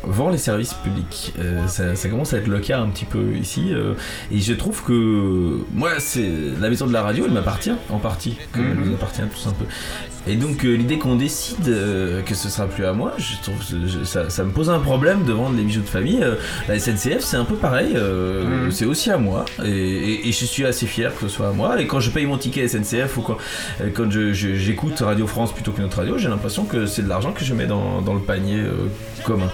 [0.04, 1.34] vend les services publics.
[1.40, 3.72] Euh, ça, ça commence à être le cas un petit peu ici.
[3.74, 3.94] euh,
[4.30, 6.30] et je trouve que moi, c'est
[6.60, 8.84] la maison de la radio, elle m'appartient en partie, comme elle Mhm.
[8.88, 9.64] nous appartient tous un peu.
[10.28, 13.56] Et donc euh, l'idée qu'on décide euh, que ce sera plus à moi, je trouve
[13.70, 16.20] je- ça, ça me pose un problème de vendre les bijoux de famille.
[16.22, 16.34] Euh,
[16.68, 18.70] la SNCF c'est un peu pareil, Mhm.
[18.72, 21.52] c'est aussi à moi et, et- et je suis assez fier que ce soit à
[21.52, 21.80] moi.
[21.80, 23.36] Et quand je paye mon ticket SNCF ou quand,
[24.32, 27.54] j'écoute Radio France plutôt qu'une autre radio, j'ai l'impression que c'est de l'argent que je
[27.54, 28.88] mets dans, dans le panier euh,
[29.24, 29.50] commun.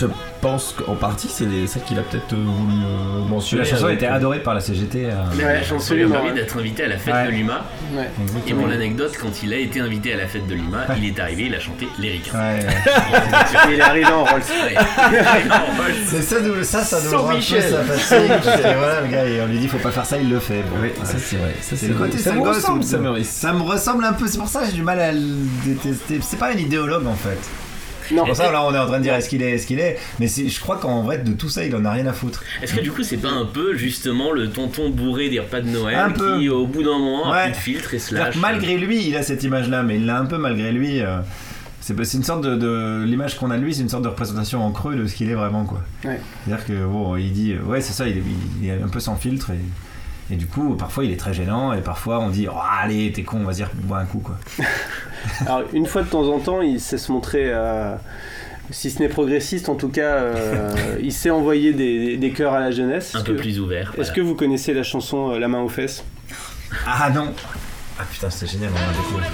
[0.00, 0.06] Je
[0.40, 3.62] pense qu'en partie c'est ça qu'il a peut-être euh, voulu euh, mentionner.
[3.64, 5.04] La chanson a été adorée par la CGT.
[5.06, 7.26] euh, La, Ouais, la chanson lui a permis d'être invité à la fête Ouais.
[7.26, 7.64] de l'UMA.
[7.94, 8.08] Ouais.
[8.46, 11.20] Et pour l'anecdote, quand il a été invité à la fête de l'UMA, il est
[11.20, 12.32] arrivé, il a chanté les ricains.
[12.38, 13.68] Ouais, ouais.
[13.72, 14.40] Il est arrivé en Rolls.
[14.40, 14.74] Ouais.
[15.10, 15.92] Il est arrivé en vol.
[16.06, 19.68] C'est ça, ça, ça nous rend parce que voilà, le gars, et on lui dit
[19.68, 20.62] faut pas faire ça, il le fait.
[20.62, 20.94] Bon, Oui, ouais.
[21.04, 21.54] ça c'est vrai.
[21.60, 22.82] Ça, C'est le côté ça me ressemble.
[22.84, 25.20] Ça me ressemble un peu, c'est pour ça que j'ai du mal à le
[25.64, 26.18] détester.
[26.22, 27.38] C'est pas un idéologue en fait.
[28.10, 29.78] Non, Pour ça, là, on est en train de dire est-ce qu'il est, est-ce qu'il
[29.78, 29.98] est?
[30.18, 32.42] Mais c'est- je crois qu'en vrai, de tout ça, il en a rien à foutre.
[32.62, 35.68] Est-ce que du coup, c'est pas un peu justement le tonton bourré des repas de
[35.68, 36.38] Noël Un peu.
[36.38, 37.42] qui, au bout d'un moment, a Ouais.
[37.44, 39.96] plus de filtre et se C'est-à-dire lâche que malgré lui, il a cette image-là, mais
[39.96, 41.00] il l'a un peu malgré lui.
[41.00, 41.18] euh,
[41.80, 44.08] c'est c'est une sorte de, de- l'image qu'on a de lui, c'est une sorte de
[44.08, 45.80] représentation en creux de ce qu'il est vraiment, quoi.
[46.04, 46.20] Ouais.
[46.44, 48.22] C'est-à-dire que bon, il dit, ouais, c'est ça, il est,
[48.62, 49.58] il est un peu sans filtre et.
[50.30, 53.22] Et du coup, parfois il est très gênant et parfois on dit oh, allez, t'es
[53.22, 54.38] con, vas-y, bois un coup quoi.
[55.46, 57.94] Alors, une fois de temps en temps, il sait se montrer, euh,
[58.70, 62.60] si ce n'est progressiste, en tout cas, euh, il sait envoyer des, des cœurs à
[62.60, 63.14] la jeunesse.
[63.14, 63.88] Un Est-ce peu que- plus ouvert.
[63.90, 64.12] Est-ce voilà.
[64.12, 66.04] que vous connaissez la chanson euh, La main aux fesses?
[66.86, 67.32] Ah non
[67.98, 69.30] Ah putain, c'est génial, on a découvert.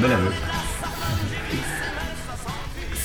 [0.00, 0.30] Bel aveu.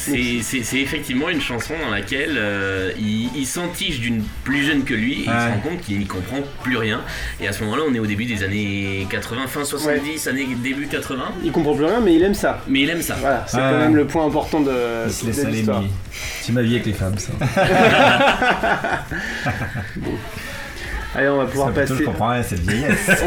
[0.08, 5.14] C'est- effectivement une chanson dans laquelle euh, il, il s'entiche d'une plus jeune que lui
[5.14, 5.36] et il Ouais.
[5.36, 7.02] se rend compte qu'il n'y comprend plus rien.
[7.42, 10.86] Et à ce moment-là, on est au début des années 80, fin 70, années début
[10.86, 11.24] 80.
[11.44, 12.62] Il comprend plus rien, mais il aime ça.
[12.68, 13.16] Mais il aime ça.
[13.20, 13.64] Voilà, c'est Ouais.
[13.64, 14.72] quand même le point important de,
[15.08, 15.66] Il se laisse aller.
[16.42, 17.32] C'est ma vie avec les femmes, ça.
[21.16, 22.04] Allez, on va pouvoir Ça, plutôt, passer.
[22.04, 23.10] je comprends rien, cette vieillesse.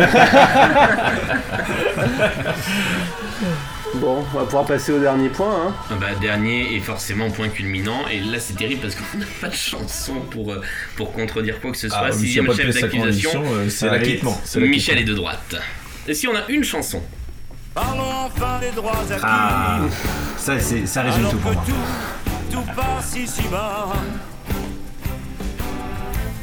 [3.94, 5.68] Bon, on va pouvoir passer au dernier point.
[5.68, 5.74] Hein.
[5.90, 8.06] Ah Bah, dernier et forcément point culminant.
[8.12, 10.60] Et là, c'est terrible parce qu'on n'a pas de chanson pour, euh,
[10.96, 11.98] pour contredire quoi que ce soit.
[12.04, 14.38] Ah, s'il y a Sixième chef d'accusation, euh, c'est l'acquittement.
[14.44, 15.56] c'est Michel est de droite.
[16.06, 17.02] Et si on a une chanson?
[17.74, 19.20] Parlons enfin des droits acquis.
[19.22, 19.80] Ah,
[20.36, 21.64] ça, c'est- ça résume Alors tout pour moi.
[21.66, 23.88] tout, tout passe ici-bas.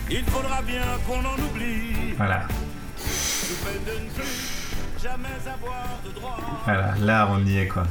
[0.10, 2.14] Il faudra bien qu'on en oublie.
[2.18, 2.48] Voilà,
[6.66, 7.84] voilà, là on y est quoi.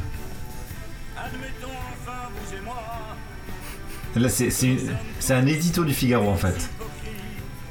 [1.16, 2.82] Admettons enfin vous et moi.
[4.16, 6.70] Là, c'est- un édito du Figaro en fait.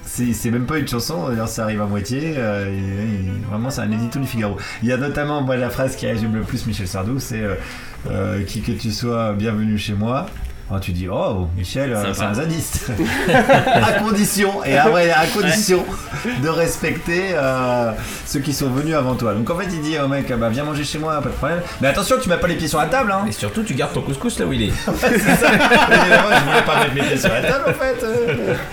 [0.05, 2.35] C'est c'est même pas une chanson, d'ailleurs ça arrive à moitié.
[2.37, 4.57] euh, et- et vraiment, c'est un édito du Figaro.
[4.83, 7.55] Il y a notamment, moi, la phrase qui résume le plus Michel Sardou c'est euh,
[8.11, 10.27] euh, Qui que tu sois, bienvenue chez moi.
[10.69, 12.89] Alors, tu dis, oh, Michel, euh, c'est un zadiste.
[13.73, 15.83] à condition, et après, à condition
[16.41, 17.91] de respecter euh,
[18.25, 19.33] ceux qui sont venus avant toi.
[19.35, 21.59] Donc en fait, il dit au mec, bah, viens manger chez moi, pas de problème.
[21.81, 23.25] Mais attention, tu mets pas les pieds sur la table, hein.
[23.27, 24.71] Et surtout, tu gardes ton couscous là où il est.
[24.95, 25.51] c'est ça.
[25.51, 28.05] Mais moi, je voulais pas mettre mes pieds sur la table en fait.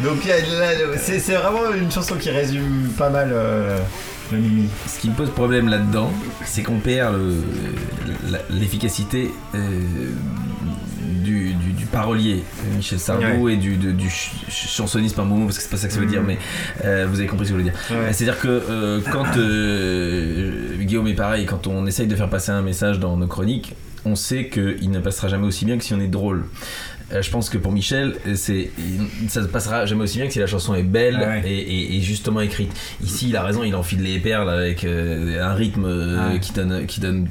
[0.02, 0.18] Donc
[0.96, 3.78] c'est c'est vraiment une chanson qui résume pas mal euh,
[4.32, 4.68] le Mimi.
[4.86, 6.10] Ce qui me pose problème là-dedans,
[6.44, 9.58] c'est qu'on perd le- la- l'efficacité euh,
[11.92, 12.42] parolier
[12.76, 15.76] Michel Sardou et du, de- du ch- ch- chansonniste par moment, parce que c'est pas
[15.76, 16.38] ça que ça veut dire, mais
[16.84, 17.80] euh, vous avez compris ce que je voulais dire.
[17.90, 18.12] Ouais.
[18.12, 22.62] C'est-à-dire que euh, quand euh, Guillaume est pareil, quand on essaye de faire passer un
[22.62, 23.74] message dans nos chroniques,
[24.04, 26.44] on sait qu'il ne passera jamais aussi bien que si on est drôle.
[27.12, 28.70] Je pense que pour Michel, c'est
[29.28, 31.42] ça ne passera jamais aussi bien que si la chanson est belle Ouais.
[31.44, 32.70] et, et- et justement écrite.
[33.02, 36.38] Ici, il a raison, il enfile les perles avec euh, un rythme euh, Ouais.
[36.38, 37.26] qui donne qui donne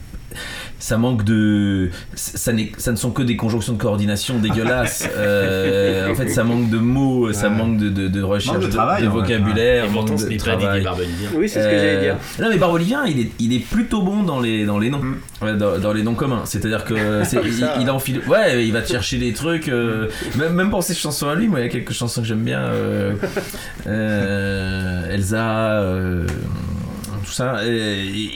[0.80, 6.12] ça manque de ça, n'est- ça ne sont que des conjonctions de coordination dégueulasses Euh,
[6.12, 9.06] en fait ça manque de mots ça manque de, de, de recherche Manque de travail,
[9.08, 10.56] vocabulaire Et pourtant, ce n'est pas.
[10.56, 11.30] Didier Barbelivien.
[11.36, 12.16] Oui, c'est ce que j'allais dire.
[12.40, 15.00] Euh, Non mais Barbolivien, il est, il est plutôt bon dans les, dans les noms,
[15.00, 15.58] Mm.
[15.58, 16.42] Dans, dans les noms communs.
[16.46, 17.76] C'est-à-dire que c'est- il, Ça.
[17.80, 19.68] il enfile, ouais, il va te chercher des trucs.
[19.70, 20.08] euh,
[20.38, 22.44] même, même pour ses chansons à lui, moi il y a quelques chansons que j'aime
[22.44, 22.60] bien.
[22.60, 23.14] euh,
[23.88, 25.82] euh, Elsa.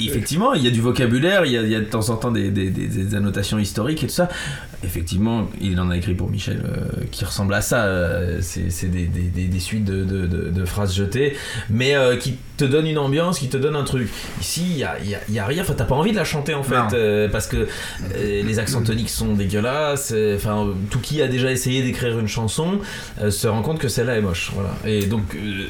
[0.01, 3.59] Effectivement, il y a du vocabulaire, il y a, de temps en temps des, annotations
[3.59, 4.29] historiques et tout ça.
[4.83, 7.85] Effectivement, il en a écrit pour Michel euh, qui ressemble à ça.
[7.85, 11.35] euh, c'est des, suites de phrases jetées,
[11.69, 14.09] mais euh, qui te donnent une ambiance, qui te donnent un truc.
[14.39, 15.63] Ici, il y a, y a- y a rien.
[15.63, 17.67] Enfin, t'as pas envie de la chanter en fait, euh, parce que euh,
[18.43, 20.11] les accents toniques sont dégueulasses.
[20.15, 22.79] euh, Enfin, tout qui a déjà essayé d'écrire une chanson
[23.21, 24.51] euh, se rend compte que celle-là est moche.
[24.53, 24.69] Voilà.
[24.85, 25.67] Et donc, euh,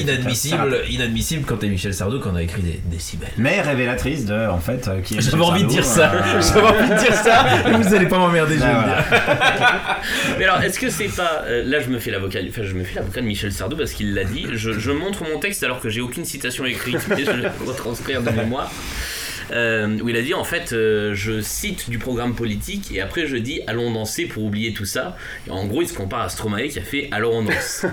[0.00, 3.28] inadmissible, inadmissible quand t'es Michel Sardou qu'on a écrit des décibels.
[3.38, 6.12] Mais révélatrice de, en fait, euh, qui est J'avais envie de dire ça.
[6.12, 7.44] euh, J'avais envie de dire ça.
[7.78, 9.02] Vous allez pas m'emmerder, je vais le voilà.
[9.02, 9.20] dire.
[10.38, 11.42] Mais alors, est-ce que c'est pas.
[11.46, 13.92] euh, là, je me fais l'avocat enfin, je me fais l'avocat de Michel Sardou parce
[13.92, 14.46] qu'il l'a dit.
[14.52, 17.50] Je, je montre mon texte alors que j'ai aucune citation écrite, mais je vais le
[17.66, 18.70] retranscrire de mémoire.
[19.50, 23.26] Euh, où il a dit en fait, euh, je cite du programme politique et après
[23.26, 25.16] je dis allons danser pour oublier tout ça.
[25.46, 27.84] Et en gros, il se compare à Stromae qui a fait alors on danse.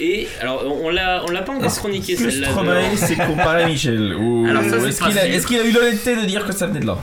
[0.00, 2.48] Et alors, on l'a, on l'a pas encore chroniqué celle-là.
[2.50, 4.14] Stromae, de- c'est comparé à Michel.
[4.18, 5.34] Ou Alors ça, c'est est-ce qu'il a, sûr.
[5.34, 6.98] est-ce qu'il a eu l'honnêteté de dire que ça venait de là?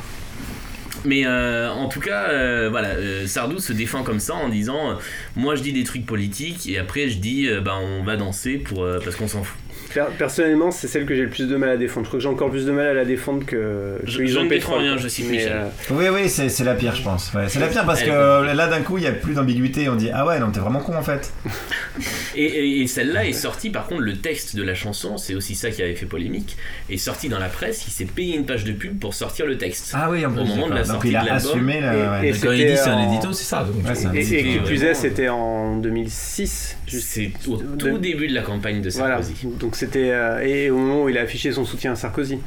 [1.06, 4.92] Mais euh, en tout cas, euh, voilà, euh, Sardou se défend comme ça en disant
[4.92, 4.94] euh,
[5.36, 8.58] Moi je dis des trucs politiques et après je dis euh, bah, on va danser
[8.58, 9.58] pour, euh, parce qu'on s'en fout.
[9.94, 12.06] Per- Personnellement, c'est celle que j'ai le plus de mal à défendre.
[12.06, 14.32] Je crois que j'ai encore plus de mal à la défendre que Je- que je
[14.32, 14.80] Yvan ne défends Pétrole.
[14.82, 15.52] rien, je cite Mais, Michel.
[15.54, 17.32] euh, Oui, oui, c'est c'est la pire, je pense.
[17.34, 19.88] Ouais, c'est la pire parce que là, d'un coup, il n'y a plus d'ambiguïté.
[19.90, 21.32] On dit, ah ouais, non, t'es vraiment con en fait.
[22.36, 25.54] Et, et- et celle-là est sortie, par contre, le texte de la chanson, c'est aussi
[25.54, 26.58] ça qui avait fait polémique,
[26.90, 27.86] est sorti dans la presse.
[27.88, 29.92] Il s'est payé une page de pub pour sortir le texte.
[29.94, 30.94] Ah oui, en Au plus, moment de la d'accord.
[30.96, 31.52] Donc sortie il a de l'album.
[31.52, 32.30] assumé la- Et- ouais.
[32.30, 33.68] et Quand il dit c'était c'est un en- édito, c'est ça.
[34.16, 36.78] Et, plus c'était en 2006.
[36.88, 38.90] juste- C'est au tout début de la campagne de.
[38.90, 39.34] Sarkozy.
[39.64, 42.38] Donc c'était euh, et au moment où il a affiché son soutien à Sarkozy,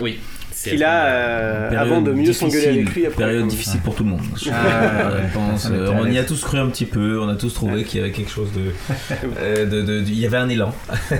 [0.00, 0.20] Oui.
[0.52, 3.24] c'est qu'il a euh, avant de mieux s'engueuler avec lui après.
[3.24, 4.20] Période difficile pour tout le monde.
[4.50, 7.34] Ah, Je pense, on euh, on y a tous cru un petit peu, on a
[7.34, 8.70] tous trouvé qu'il y avait quelque chose de.
[9.40, 10.72] euh, de- de- de- Il y avait un élan.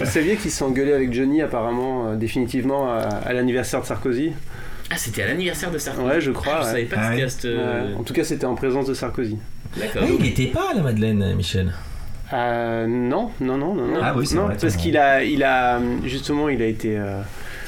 [0.00, 4.32] Vous saviez qu'il s'est engueulé avec Johnny apparemment euh, définitivement à, à l'anniversaire de Sarkozy?
[4.90, 6.58] Ah, c'était à l'anniversaire de Sarkozy Ouais, je crois.
[6.62, 6.70] Je ouais.
[6.72, 7.22] savais pas que Ah c'était oui.
[7.22, 7.44] à cette.
[7.44, 7.94] Ouais.
[7.96, 9.38] En tout cas, c'était en présence de Sarkozy.
[9.78, 10.02] D'accord.
[10.18, 11.72] il était pas à la Madeleine, Michel.
[12.32, 14.00] Euh, non, non, non, non, non.
[14.02, 16.96] Ah oui, c'est non, vrai, parce qu'il a, il a, justement, il a été.
[16.98, 17.20] euh,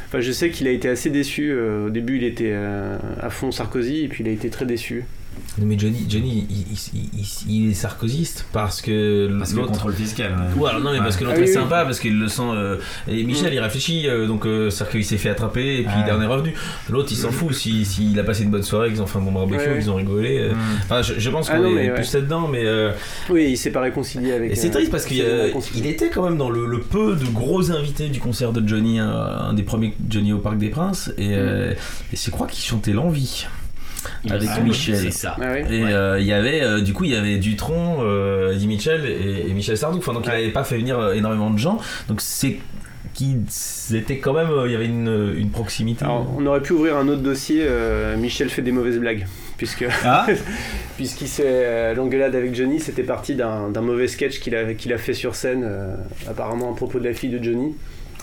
[0.07, 1.51] Enfin, je sais qu'il a été assez déçu.
[1.51, 4.67] euh, au début, il était euh, à fond Sarkozy, et puis il a été très
[4.67, 5.05] déçu.
[5.59, 6.57] Non, mais Johnny, Johnny il,
[6.94, 7.09] il-
[7.46, 9.72] il- il est sarkozyste parce que Parce que le l'autre.
[9.72, 10.32] contrôle fiscal.
[10.57, 10.62] ouais.
[10.62, 11.55] Ouais, alors non, mais parce que l'autre Ah oui, est oui.
[11.55, 12.42] sympa, parce qu'il le sent.
[12.42, 15.92] euh, et Michel, il réfléchit, euh, donc euh, c'est-à-dire qu'il s'est fait attraper, et puis
[15.94, 16.05] Ah.
[16.09, 16.55] il en est revenu.
[16.88, 19.22] L'autre, il s'en fout, s'il s'il a passé une bonne soirée, qu'ils ont fait un
[19.22, 20.38] bon barbecue, Ouais, qu'ils ont rigolé.
[20.38, 20.53] euh.
[20.55, 20.59] Mm.
[20.84, 22.64] Enfin, je, je pense Ah qu'on non, est plus là-dedans, mais.
[22.64, 22.92] euh,
[23.28, 24.53] Oui, il s'est pas réconcilié avec.
[24.53, 25.50] Et c'est triste parce qu'il euh,
[25.84, 29.07] était quand même dans le, le peu de gros invités du concert de Johnny, un,
[29.11, 31.72] un des premiers Johnny au Parc des Princes, et, euh,
[32.12, 33.46] et je crois qu'il chantait l'envie.
[34.24, 34.96] Il avec semble Michel.
[34.96, 35.36] C'est ça.
[35.40, 35.61] Ah oui.
[35.74, 35.92] Et Ouais.
[35.92, 39.48] euh, il y avait, euh, du coup, il y avait Dutron, euh, Eddie Mitchell et,
[39.48, 39.98] et Michel Sardou.
[39.98, 41.78] Enfin, donc il n'avait pas fait venir euh, énormément de gens.
[42.09, 42.59] Donc c'est
[43.14, 46.05] qui c'était quand même, euh, il y avait une, une proximité.
[46.05, 47.59] Alors, on aurait pu ouvrir un autre dossier.
[47.62, 49.26] euh, Michel fait des mauvaises blagues,
[49.59, 50.26] puisque Ah
[50.96, 54.92] puisqu'il s'est euh, l'engueulade avec Johnny, c'était parti d'un d'un mauvais sketch qu'il a qu'il
[54.92, 55.94] a fait sur scène, euh,
[56.28, 57.74] apparemment à propos de la fille de Johnny.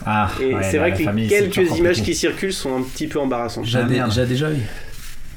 [0.06, 2.74] Ah, Et ouais, c'est la- vrai la que famille, c'est quelques images qui circulent sont
[2.76, 3.66] un petit peu embarrassantes.
[3.74, 4.08] Ah.
[4.08, 4.56] Jade déjà eu.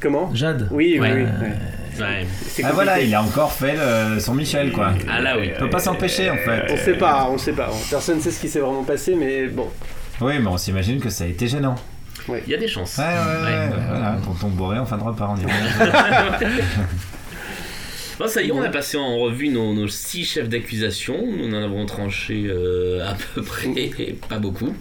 [0.04, 0.68] Comment Jade.
[0.70, 1.14] Oui, oui, Ouais.
[1.16, 1.22] oui.
[1.24, 2.04] Euh, ouais.
[2.06, 2.28] Ouais.
[2.47, 4.91] C'est Ah voilà, il a encore fait le- son Michel quoi.
[5.10, 5.49] Ah là oui.
[5.54, 6.66] Il peut pas s'empêcher en fait.
[6.70, 7.70] On sait pas, on sait pas.
[7.89, 9.68] Personne ne sait ce qui s'est vraiment passé, mais bon.
[10.22, 11.76] Oui, mais on s'imagine que ça a été gênant.
[12.30, 12.97] Il y a des chances.
[12.97, 13.51] Ouais, ouais, ouais.
[13.51, 13.70] Ouais.
[13.89, 15.51] Voilà, tonton bourré en fin de repas, on dirait.
[18.20, 21.16] Bon, ça y est, on a passé en revue nos, nos six chefs d'accusation.
[21.26, 23.68] Nous en avons tranché euh, à peu près,
[24.30, 24.76] pas beaucoup.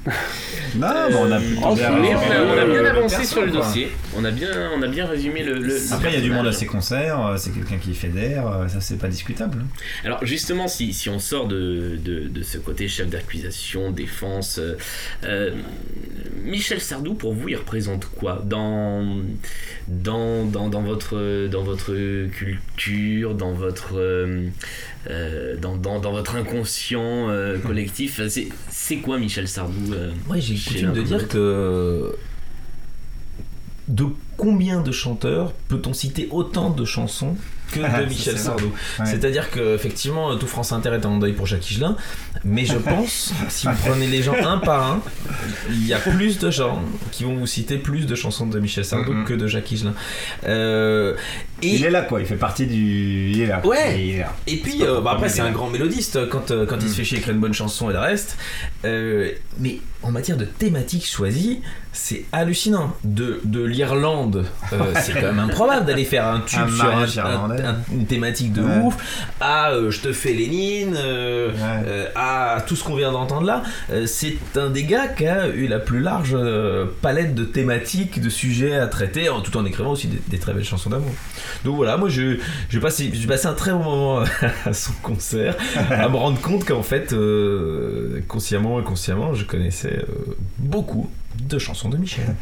[0.77, 1.91] non, mais on a plutôt bien.
[1.91, 3.61] Mais on a, on a bien avancé sur le quoi.
[3.61, 3.89] dossier.
[4.17, 5.55] On a bien, on a bien résumé le.
[5.59, 8.47] le Après, il y a du monde à ses concerts, euh, c'est quelqu'un qui fédère,
[8.47, 9.65] euh, ça c'est pas discutable.
[10.05, 14.77] Alors justement, si, si on sort de, de, de ce côté chef d'accusation, défense, euh,
[15.25, 15.53] euh,
[16.45, 19.07] Michel Sardou, pour vous, il représente quoi dans,
[19.89, 21.93] dans, dans, dans, votre, dans votre
[22.29, 24.49] culture, dans votre, euh,
[25.11, 28.21] euh, dans, dans, dans votre inconscient euh, collectif?
[28.29, 32.15] C'est c'est quoi Michel Sardou euh, Moi, j'ai coutume de dire que.
[33.89, 37.37] De combien de chanteurs peut-on citer autant de chansons
[37.73, 38.73] que Ah, de ça, Michel Sardou?
[38.99, 39.07] Ouais.
[39.07, 41.97] C'est-à-dire que effectivement tout France Inter est en deuil pour Jacques Higelin,
[42.45, 45.03] mais je pense si vous prenez les gens un par un,
[45.71, 48.85] il y a plus de gens qui vont vous citer plus de chansons de Michel
[48.85, 49.25] Sardou Mhm.
[49.25, 49.95] que de Jacques Higelin.
[50.45, 51.15] Euh,
[51.63, 53.31] et Il est là quoi, il fait partie du.
[53.31, 53.61] Il est là.
[53.65, 53.99] Ouais.
[54.01, 54.33] Il est là.
[54.47, 56.97] et puis, euh, bah, après, c'est un grand mélodiste quand, euh, quand il se Mm.
[56.97, 58.37] fait chier, écrire une bonne chanson et le reste.
[58.85, 61.61] Euh, mais en matière de thématique choisie,
[61.93, 62.93] c'est hallucinant.
[63.05, 67.77] De, de l'Irlande, euh, c'est quand même improbable d'aller faire un tube Un sur un-
[67.93, 68.79] une thématique de Ouais.
[68.83, 68.97] ouf.
[69.41, 71.55] À euh, Je te fais Lénine, euh, Ouais.
[71.87, 73.63] euh, à tout ce qu'on vient d'entendre là.
[73.93, 78.21] Euh, c'est un des gars qui a eu la plus large euh, palette de thématiques,
[78.21, 81.13] de sujets à traiter, tout en écrivant aussi des, des très belles chansons d'amour.
[81.65, 82.39] Donc voilà, moi je,
[82.71, 84.25] j'ai passé, j'ai passé un très bon moment
[84.65, 85.57] à son concert,
[85.91, 91.59] à me rendre compte qu'en fait, euh, consciemment ou inconsciemment, je connaissais euh, beaucoup de
[91.59, 92.35] chansons de Michel.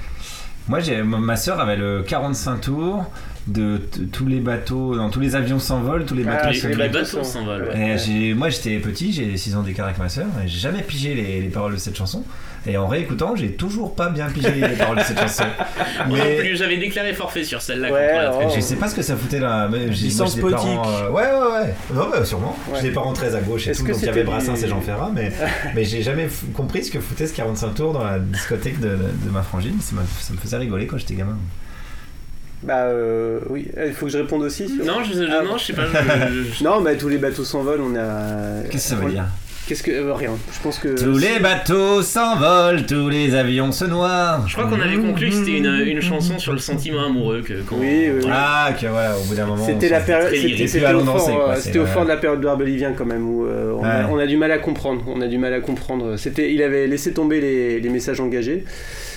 [0.68, 3.04] Moi, j'ai, ma- soeur avait le 45 tours
[3.48, 6.76] de t- tous les bateaux, dans tous les avions s'envolent, tous les Ah, bateaux Les,
[6.88, 7.68] bateaux s'envolent.
[7.74, 7.94] ouais.
[7.94, 10.82] Et j'ai- moi j'étais petit, j'ai 6 ans d'écart avec ma soeur, et j'ai jamais
[10.82, 12.24] pigé les, les paroles de cette chanson.
[12.66, 15.44] Et en réécoutant, j'ai toujours pas bien pigé les paroles de cette chanson.
[16.12, 17.90] Mais plus, j'avais déclaré forfait sur celle-là.
[17.90, 18.50] Ouais, oh.
[18.54, 19.66] je sais pas ce que ça foutait là.
[19.68, 20.68] Licence poétique.
[20.68, 21.74] euh, ouais, ouais, ouais.
[21.94, 22.54] Non, bah, sûrement.
[22.68, 22.78] Ouais.
[22.82, 24.52] J'ai des parents très à gauche et Est-ce tout, que donc il y avait Brassens
[24.54, 25.32] du- et Jean Ferrat, mais,
[25.74, 28.88] mais j'ai jamais f- compris ce que foutait ce 45 tours dans la discothèque de,
[28.88, 29.78] de ma frangine.
[29.80, 29.96] Ça,
[30.32, 31.38] me faisait rigoler quand j'étais gamin.
[32.62, 34.68] Bah euh, oui, il faut que je réponde aussi.
[34.68, 35.84] sur- Non, je, je- Ah, non, je sais pas.
[35.86, 38.64] je- je- Non, bah tous les bateaux s'envolent, on a.
[38.70, 39.24] Qu'est-ce que ça veut dire?
[39.70, 40.32] Qu'est-ce que euh, rien.
[40.52, 40.88] Je pense que.
[41.00, 44.40] Tous les bateaux s'envolent, tous les avions se noient.
[44.48, 47.42] Je crois qu'on avait conclu que c'était une, une chanson sur le sentiment amoureux.
[47.46, 48.30] Que, quand- Oui, oui, oui.
[48.32, 49.64] Ah, que voilà, au bout d'un moment.
[49.64, 50.34] C'était on la période,
[50.66, 53.84] c'était au fort, euh, c'était au de la période barbelivien quand même où euh, on,
[53.84, 54.04] a, Ouais.
[54.10, 56.16] on a du mal à comprendre, on a du mal à comprendre.
[56.16, 58.64] C'était, il avait laissé tomber les, les messages engagés.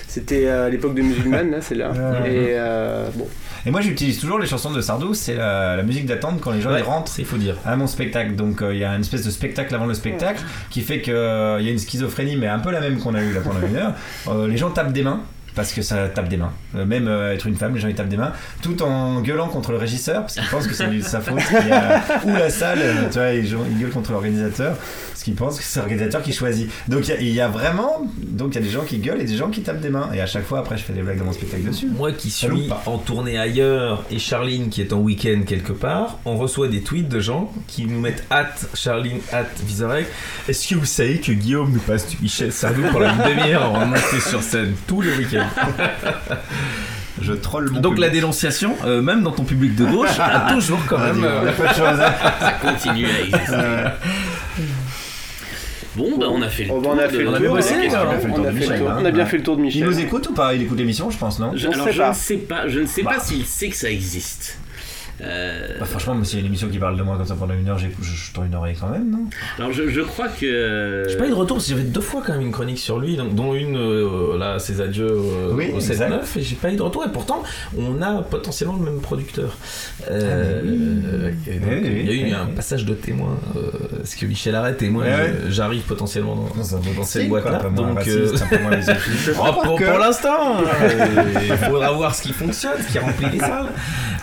[0.07, 1.89] C'était à l'époque de musulmane là, c'est là.
[1.89, 2.29] Ouais.
[2.31, 3.27] Et euh, bon,
[3.65, 6.59] Et moi, j'utilise toujours les chansons de Sardou, c'est la, la musique d'attente quand les
[6.61, 7.55] gens Ouais, ils rentrent il faut dire.
[7.65, 8.35] à mon spectacle.
[8.35, 11.13] Donc euh, il y a une espèce de spectacle avant le spectacle qui fait qu'il
[11.13, 13.75] y a une schizophrénie, mais un peu la même qu'on a eu là pendant une
[13.75, 13.93] heure.
[14.27, 15.21] Euh, les gens tapent des mains.
[15.55, 16.51] Parce que ça tape des mains.
[16.75, 19.47] Euh, même euh, être une femme, les gens ils tapent des mains, tout en gueulant
[19.47, 21.39] contre le régisseur, parce qu'ils pensent que c'est sa faute.
[21.71, 24.75] a- Ou la salle, euh, tu vois, ils, gueulent contre l'organisateur,
[25.09, 26.69] parce qu'ils pensent que c'est l'organisateur qui choisit.
[26.87, 28.97] Donc il y a- il y, a vraiment, donc il y a des gens qui
[28.97, 30.09] gueulent et des gens qui tapent des mains.
[30.13, 31.87] Et à chaque fois, après, je fais des blagues dans mon spectacle dessus.
[31.87, 32.47] Moi qui suis
[32.87, 37.09] en tournée ailleurs et Charline qui est en week-end quelque part, on reçoit des tweets
[37.09, 40.07] de gens qui nous mettent hâte Charline, hâte Vizorek.
[40.47, 43.81] Est-ce que vous savez que Guillaume nous passe du Michel Sardou pendant une demi-heure avant
[43.85, 45.42] de monter sur scène tous les week-ends?
[47.21, 50.79] Je troll mon Donc la dénonciation, euh, même dans ton public de gauche, a toujours
[50.87, 51.21] quand même.
[51.21, 51.51] Vas-y, euh.
[52.39, 53.55] Ça continue à exister.
[55.95, 56.81] Bon, bah on a fait le tour.
[56.81, 56.97] bah, on hein.
[56.97, 57.35] On a fait le tour On
[58.45, 58.97] a hein.
[58.99, 59.85] On a bien fait le tour de Il Michel.
[59.85, 60.55] nous écoute ou pas?
[60.55, 61.51] Il écoute l'émission, je pense, non?
[61.55, 62.09] Je- On alors sait je pas.
[62.09, 63.11] ne sais pas, je ne sais Bah.
[63.15, 64.57] pas s'il sait que ça existe.
[65.21, 67.35] Euh, Bah, franchement, moi, s'il y a une émission qui parle de moi comme ça
[67.35, 69.25] pendant une heure, j'ai- je, je tends une oreille quand même, non?
[69.59, 71.05] Alors je, je crois que.
[71.07, 72.99] J'ai pas eu de retour, parce que j'avais deux fois quand même une chronique sur
[72.99, 76.09] lui, donc- dont une, euh, là, ses adieux euh, Oui, au exact.
[76.09, 77.43] 7-9, et j'ai pas eu de retour, et pourtant,
[77.77, 79.55] on a potentiellement le même producteur.
[80.09, 81.33] Euh, Ah, mais oui.
[81.47, 82.33] et donc, Oui, oui, il y a eu oui.
[82.33, 83.61] un passage de témoin, euh,
[83.97, 85.33] parce que Michel arrête et moi, ouais.
[85.49, 87.59] j'arrive potentiellement dans, Dans dans cette boîte-là.
[87.75, 89.33] Donc, raciste, euh.
[89.39, 93.29] Oh, pour, que- pour l'instant, euh, il faudra voir ce qui fonctionne, ce qui remplit
[93.31, 93.67] les salles.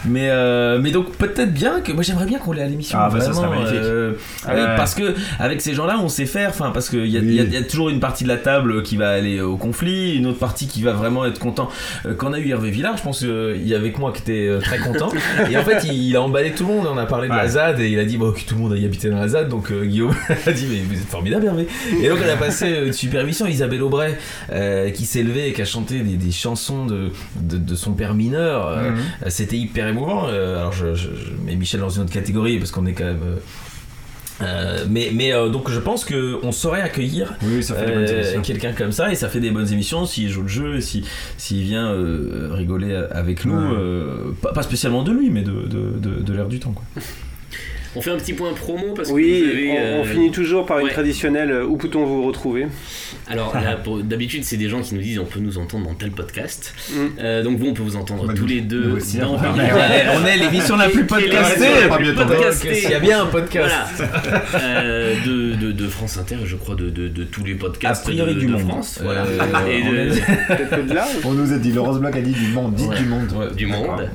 [0.06, 2.98] Mais, euh, mais donc peut-être bien que moi j'aimerais bien qu'on l'ait à l'émission.
[3.00, 3.74] Ah, bah, ça serait magnifique.
[3.76, 4.12] euh,
[4.48, 4.54] ouais.
[4.76, 6.50] Parce que avec ces gens-là, on sait faire.
[6.50, 7.34] Enfin, parce qu'il y, a- Oui.
[7.34, 10.16] y a- y a toujours une partie de la table qui va aller au conflit,
[10.16, 11.68] une autre partie qui va vraiment être content.
[12.06, 14.22] Euh, Quand on a eu Hervé Villard, je pense qu'il y avait que moi qui
[14.22, 15.10] était très content.
[15.50, 16.86] et en fait, il, il a emballé tout le monde.
[16.90, 17.48] On a parlé de la Ouais.
[17.48, 19.48] ZAD et il a dit bon, que tout le monde aille habiter dans la ZAD.
[19.48, 20.14] Donc euh, Guillaume
[20.46, 21.66] a dit mais vous êtes formidable Hervé.
[22.02, 23.46] Et donc on a passé une super émission.
[23.46, 24.16] Isabelle Aubray
[24.94, 28.14] qui s'est levée et qui a chanté des, des chansons de, de, de son père
[28.14, 28.76] mineur.
[28.76, 29.30] Mhm.
[29.30, 30.26] C'était hyper émouvant.
[30.28, 33.04] Euh, alors je, je- je mets Michel dans une autre catégorie parce qu'on est quand
[33.04, 33.20] même.
[33.24, 33.36] euh,
[34.42, 38.90] euh, mais mais euh, donc je pense que on saurait accueillir Oui, euh, quelqu'un comme
[38.90, 41.04] ça et ça fait des bonnes émissions s'il joue le jeu et si
[41.36, 43.76] s'il vient euh, rigoler avec nous Ouais.
[43.78, 46.84] euh, pas, pas spécialement de lui mais de, de, de, de l'air du temps quoi.
[47.96, 50.30] On fait un petit point promo parce que Oui, vous avez, on, euh, on finit
[50.30, 50.92] toujours par une ouais.
[50.92, 52.68] traditionnelle euh, Où peut-on vous retrouver?
[53.28, 56.12] Alors pour- d'habitude, c'est des gens qui nous disent on peut nous entendre dans tel
[56.12, 56.72] podcast.
[56.92, 56.94] Mm.
[57.18, 59.38] Euh, donc vous, on peut vous entendre Bah, tous nous- les deux aussi, dans on.
[59.38, 62.74] Ouais, on est l'émission la plus Qui est podcastée.
[62.74, 63.72] S'il y a bien un podcast.
[63.96, 64.44] Voilà.
[64.62, 68.10] Euh, de, de, de France Inter, je crois, de, de, de tous les podcasts A
[68.10, 68.60] priori de, du de monde.
[68.68, 69.00] France.
[69.02, 69.24] Voilà.
[69.24, 69.82] Euh, Et
[71.24, 72.96] on là nous a dit, Laurence Bloch a dit du monde, dites Ouais.
[72.98, 73.32] du monde.
[73.36, 73.54] Ouais.
[73.54, 74.08] du monde.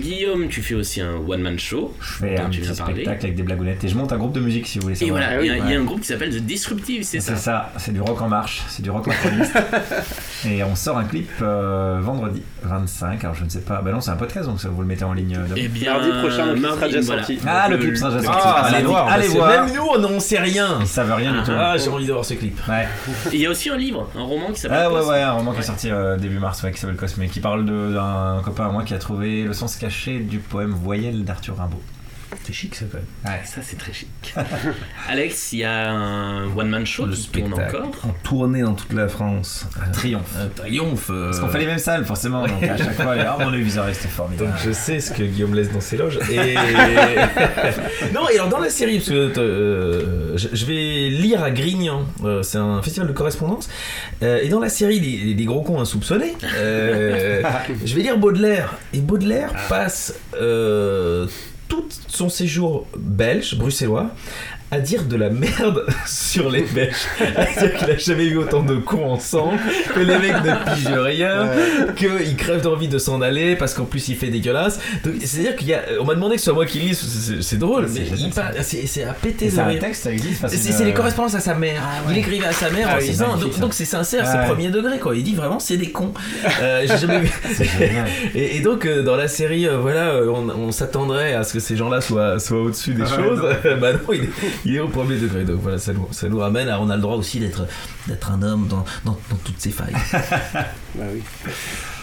[0.00, 1.92] Guillaume, tu fais aussi un one-man show.
[2.00, 2.94] Je fais un tu petit parler.
[2.94, 5.06] spectacle avec des blagounettes et je monte un groupe de musique si vous voulez Et
[5.06, 5.20] savoir.
[5.20, 7.42] voilà, Ah il y, a- y un groupe qui s'appelle The Disruptive, c'est ça C'est
[7.42, 9.52] ça, c'est du rock en marche, c'est du rock macroniste.
[10.46, 13.22] et on sort un clip euh, vendredi 25.
[13.24, 15.04] Alors je ne sais pas, bah non, c'est un podcast donc ça vous le mettez
[15.04, 15.36] en ligne.
[15.36, 15.54] euh, demain.
[15.56, 17.22] Eh bien, Mardi prochain, le clip sera déjà voilà.
[17.22, 17.38] sorti.
[17.46, 18.40] Ah, le clip sera déjà sorti.
[18.44, 19.64] Ah, allez voir, allez parce que voir.
[19.66, 20.78] Même nous, on n'en sait rien.
[20.80, 21.52] Ils savent rien du tout.
[21.56, 22.58] Ah, j'ai envie de voir ce clip.
[22.68, 22.86] Ouais.
[23.32, 25.32] Et il y a aussi un livre, un roman qui s'appelle Ah ouais ouais, un
[25.32, 28.66] roman qui est sorti euh, début mars ouais, qui s'appelle Cosme, qui parle d'un copain
[28.66, 31.80] à moi qui a trouvé le sens caché du poème Voyelle d'Arthur Rimbaud.
[32.44, 33.06] C'est chic ça quand même.
[33.34, 33.40] Ouais.
[33.44, 34.08] Ça, c'est très chic.
[35.08, 37.90] Alex, il y a un one-man show Le qui tourne encore.
[38.04, 39.66] En tournée dans toute la France.
[39.84, 40.34] Un triomphe.
[40.38, 41.10] Un triomphe.
[41.10, 43.86] euh, Parce qu'on fait les mêmes salles forcément, donc à chaque fois, ah mon aviseur
[43.92, 44.52] c'était Donc formidable.
[44.64, 46.18] je sais ce que Guillaume laisse dans ses loges.
[46.30, 46.54] Et...
[48.12, 52.42] non, et alors dans la série, parce que euh, je, vais lire à Grignan, euh,
[52.42, 53.68] c'est un festival de correspondance,
[54.22, 57.42] euh, et dans la série Les, les gros cons insoupçonnés, euh,
[57.84, 58.74] je vais lire Baudelaire.
[58.92, 61.26] Et Baudelaire passe euh,
[61.68, 64.10] tout son séjour belge, bruxellois,
[64.70, 66.94] à dire de la merde sur les Belges.
[67.36, 69.58] À dire qu'il a jamais vu autant de cons ensemble,
[69.94, 71.48] que les mecs ne pigent rien,
[71.94, 74.80] qu'il crève d'envie de s'en aller parce qu'en plus il fait dégueulasse.
[75.04, 75.82] Donc c'est-à-dire qu'il y a.
[76.00, 76.98] On m'a demandé que ce soit moi qui lise,
[77.40, 78.00] c'est- drôle, mais
[78.62, 79.80] c'est à péter de rire.
[79.80, 81.80] texte, ça existe C'est les correspondances à sa mère.
[81.84, 82.14] Ah ouais.
[82.14, 84.38] Il écrivait à sa mère Ah en oui, 6 ans, magnifique, donc c'est sincère, c'est
[84.38, 84.46] Ouais.
[84.46, 85.14] premier degré quoi.
[85.14, 86.12] Il dit vraiment c'est des cons.
[86.60, 87.30] Euh, J'ai jamais vu.
[87.54, 88.06] C'est génial.
[88.34, 91.52] Et, et donc euh, dans la série, euh, voilà, euh, on, on s'attendrait à ce
[91.54, 93.40] que ces gens-là soient, soient au-dessus des Ouais, choses.
[93.80, 94.28] bah non, il est,
[94.64, 95.44] il est au premier degré.
[95.44, 97.66] Donc voilà, ça nous, ça nous ramène à on a le droit aussi d'être
[98.08, 99.94] d'être un homme dans, dans, dans toutes ses failles.
[100.96, 101.22] Bah oui.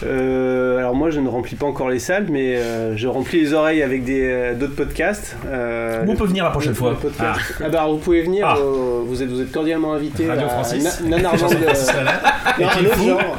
[0.04, 3.54] Euh, alors moi je ne remplis pas encore les salles, mais euh, je remplis les
[3.54, 5.34] oreilles avec des euh, d'autres podcasts.
[5.46, 6.94] Euh, Vous pouvez venir la prochaine fois.
[7.18, 7.34] Ah.
[7.60, 8.56] bah alors, vous pouvez venir, Ah.
[8.58, 11.00] euh, vous êtes vous êtes cordialement invité Radio Francis.
[11.06, 13.36] Na- autre genre.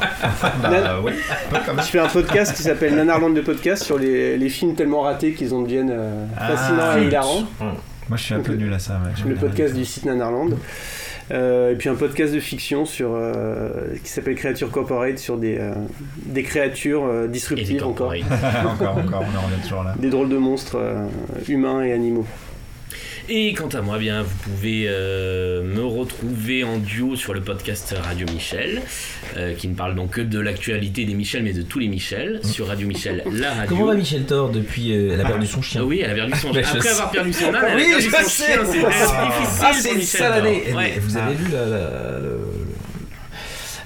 [0.62, 3.84] Bah Nan- oui, un peu comme Je fais un podcast qui s'appelle Nanarland de podcast
[3.84, 6.48] sur les, les films tellement ratés qu'ils en deviennent euh, Ah.
[6.48, 7.42] fascinants et hilarants.
[8.08, 9.00] Moi je suis un peu nul à ça.
[9.24, 10.56] ouais, le podcast du site Nanarland.
[11.30, 15.56] Euh, et puis un podcast de fiction sur, euh, qui s'appelle Créature Corporate sur des,
[15.58, 15.72] euh,
[16.26, 18.12] des créatures euh, disruptives encore.
[18.66, 19.94] encore, encore, on en revient toujours là.
[19.98, 21.06] Des drôles de monstres euh,
[21.48, 22.26] humains et animaux.
[23.30, 27.94] Et quant à moi, bien, vous pouvez euh, me retrouver en duo sur le podcast
[28.02, 28.82] Radio Michel,
[29.38, 32.40] euh, qui ne parle donc que de l'actualité des Michel, mais de tous les Michel,
[32.44, 33.68] sur Radio Michel, la radio.
[33.76, 35.80] Comment va Michel Thor depuis euh, Elle a perdu son chien.
[35.82, 36.62] Ah oui, elle a perdu son chien.
[36.70, 38.44] Après avoir perdu son âne, elle a Oui, perdu je son sais.
[38.52, 38.58] chien.
[38.66, 40.42] C'était Ah, difficile ah, pour c'est une Michel sale Thor.
[40.46, 40.62] année.
[40.74, 40.98] Ouais.
[41.00, 42.40] Vous avez la- la- le,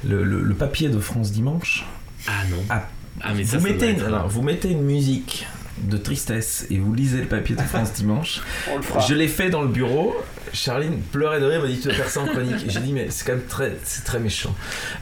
[0.05, 1.85] le- le- le papier de France Dimanche
[2.27, 2.57] Ah non.
[2.71, 2.89] Ah,
[3.21, 5.47] Ah, mais ça, vous, ça mettez une, alors, vous mettez une musique
[5.85, 8.41] de tristesse et vous lisez le papier de France Dimanche.
[8.73, 9.01] On le fera.
[9.01, 10.15] Je l'ai fait dans le bureau.
[10.51, 12.55] Charline pleurait de rire, m'a dit tu vas faire ça en chronique.
[12.67, 14.55] Et J'ai dit mais c'est quand même très, c'est très méchant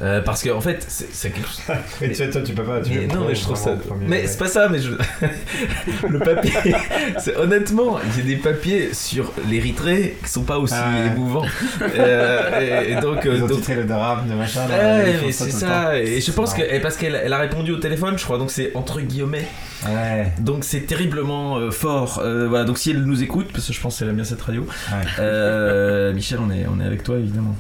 [0.03, 1.61] Euh, parce que en fait c'est c'est quelque chose.
[2.01, 2.81] Mais tu- toi, tu peux pas.
[2.81, 3.77] Tu Mais non, mais je trouve ça.
[4.01, 4.91] Mais c'est pas ça, mais je.
[6.09, 6.51] le papier.
[7.19, 11.07] c'est- Honnêtement, il y a des papiers sur l'Érythrée qui sont pas aussi Ah ouais.
[11.13, 11.47] émouvants.
[11.81, 13.25] Euh, et, et donc.
[13.25, 14.67] euh, Ils ont donc- le drame de machin.
[14.69, 15.67] Ouais, ça c'est ça.
[15.67, 15.93] temps.
[15.93, 16.63] Et je C'est pense que.
[16.63, 19.47] et parce qu'elle elle a répondu au téléphone, je crois, donc c'est entre guillemets.
[19.89, 20.33] Ouais.
[20.41, 22.21] Donc c'est terriblement euh, fort.
[22.23, 24.43] Euh, voilà, donc si elle nous écoute, parce que je pense qu'elle aime bien cette
[24.43, 24.63] radio.
[24.63, 25.05] Ouais.
[25.19, 27.57] Euh, Michel, on est, on est avec toi évidemment.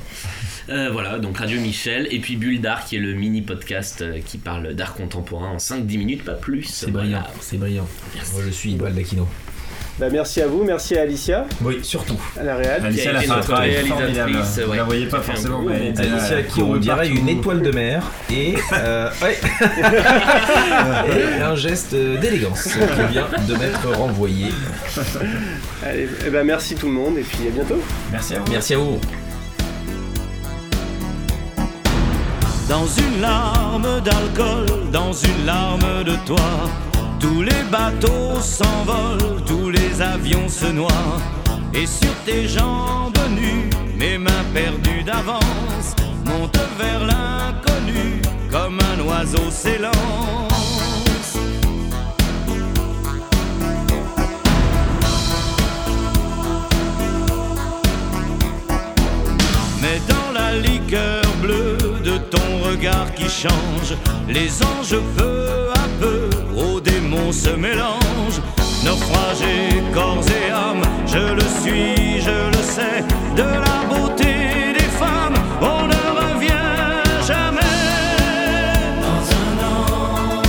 [0.68, 4.18] Euh, voilà, donc Radio Michel, et puis Bulle d'Art, qui est le mini podcast euh,
[4.24, 6.64] qui parle d'art contemporain en 5-10 minutes, pas plus.
[6.64, 7.86] C'est brillant, c'est brillant.
[8.32, 9.28] Moi je suis Baldacchino.
[9.98, 12.20] Bah, merci à vous, merci à Alicia, Oui, surtout.
[12.38, 12.84] à la réal.
[12.84, 14.66] Alicia, elle a été fait un notre travail réalisatrice, formidable.
[14.66, 18.56] Vous la voyez pas forcément, mais Alicia qui on dirait une étoile de mer et,
[18.74, 19.38] euh, ouais.
[21.38, 22.78] et un geste d'élégance qui
[23.12, 24.48] vient de m'être renvoyé.
[25.82, 27.80] Allez, eh ben, merci tout le monde et puis à bientôt.
[28.12, 28.52] Merci à vous.
[28.52, 29.00] Merci à vous.
[32.68, 36.36] Dans une larme d'alcool, dans une larme de toi,
[37.18, 41.18] tous les bateaux s'envolent, tous les avions se noient.
[41.74, 45.94] Et sur tes jambes nues, mes mains perdues d'avance
[46.24, 49.94] montent vers l'inconnu comme un oiseau s'élance.
[59.82, 63.94] Mais dans la liqueur bleue de ton regard qui change,
[64.28, 68.42] les anges peu à peu aux démons se mélangent.
[68.84, 73.02] Naufragés corps et âme, je le suis, je le sais,
[73.36, 76.72] de la beauté des femmes, on ne revient
[77.26, 77.60] jamais.
[79.04, 80.42] Dans un an,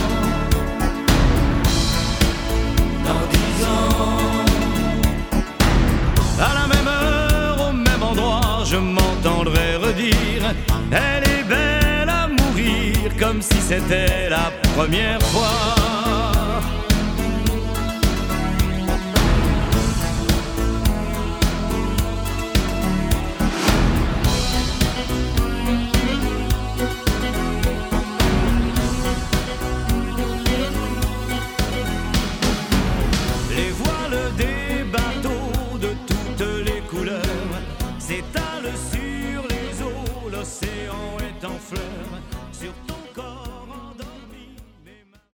[3.05, 4.05] dans dix ans.
[6.39, 10.53] À la même heure, au même endroit, je m'entendrai redire
[10.91, 15.96] Elle est belle à mourir, comme si c'était la première fois.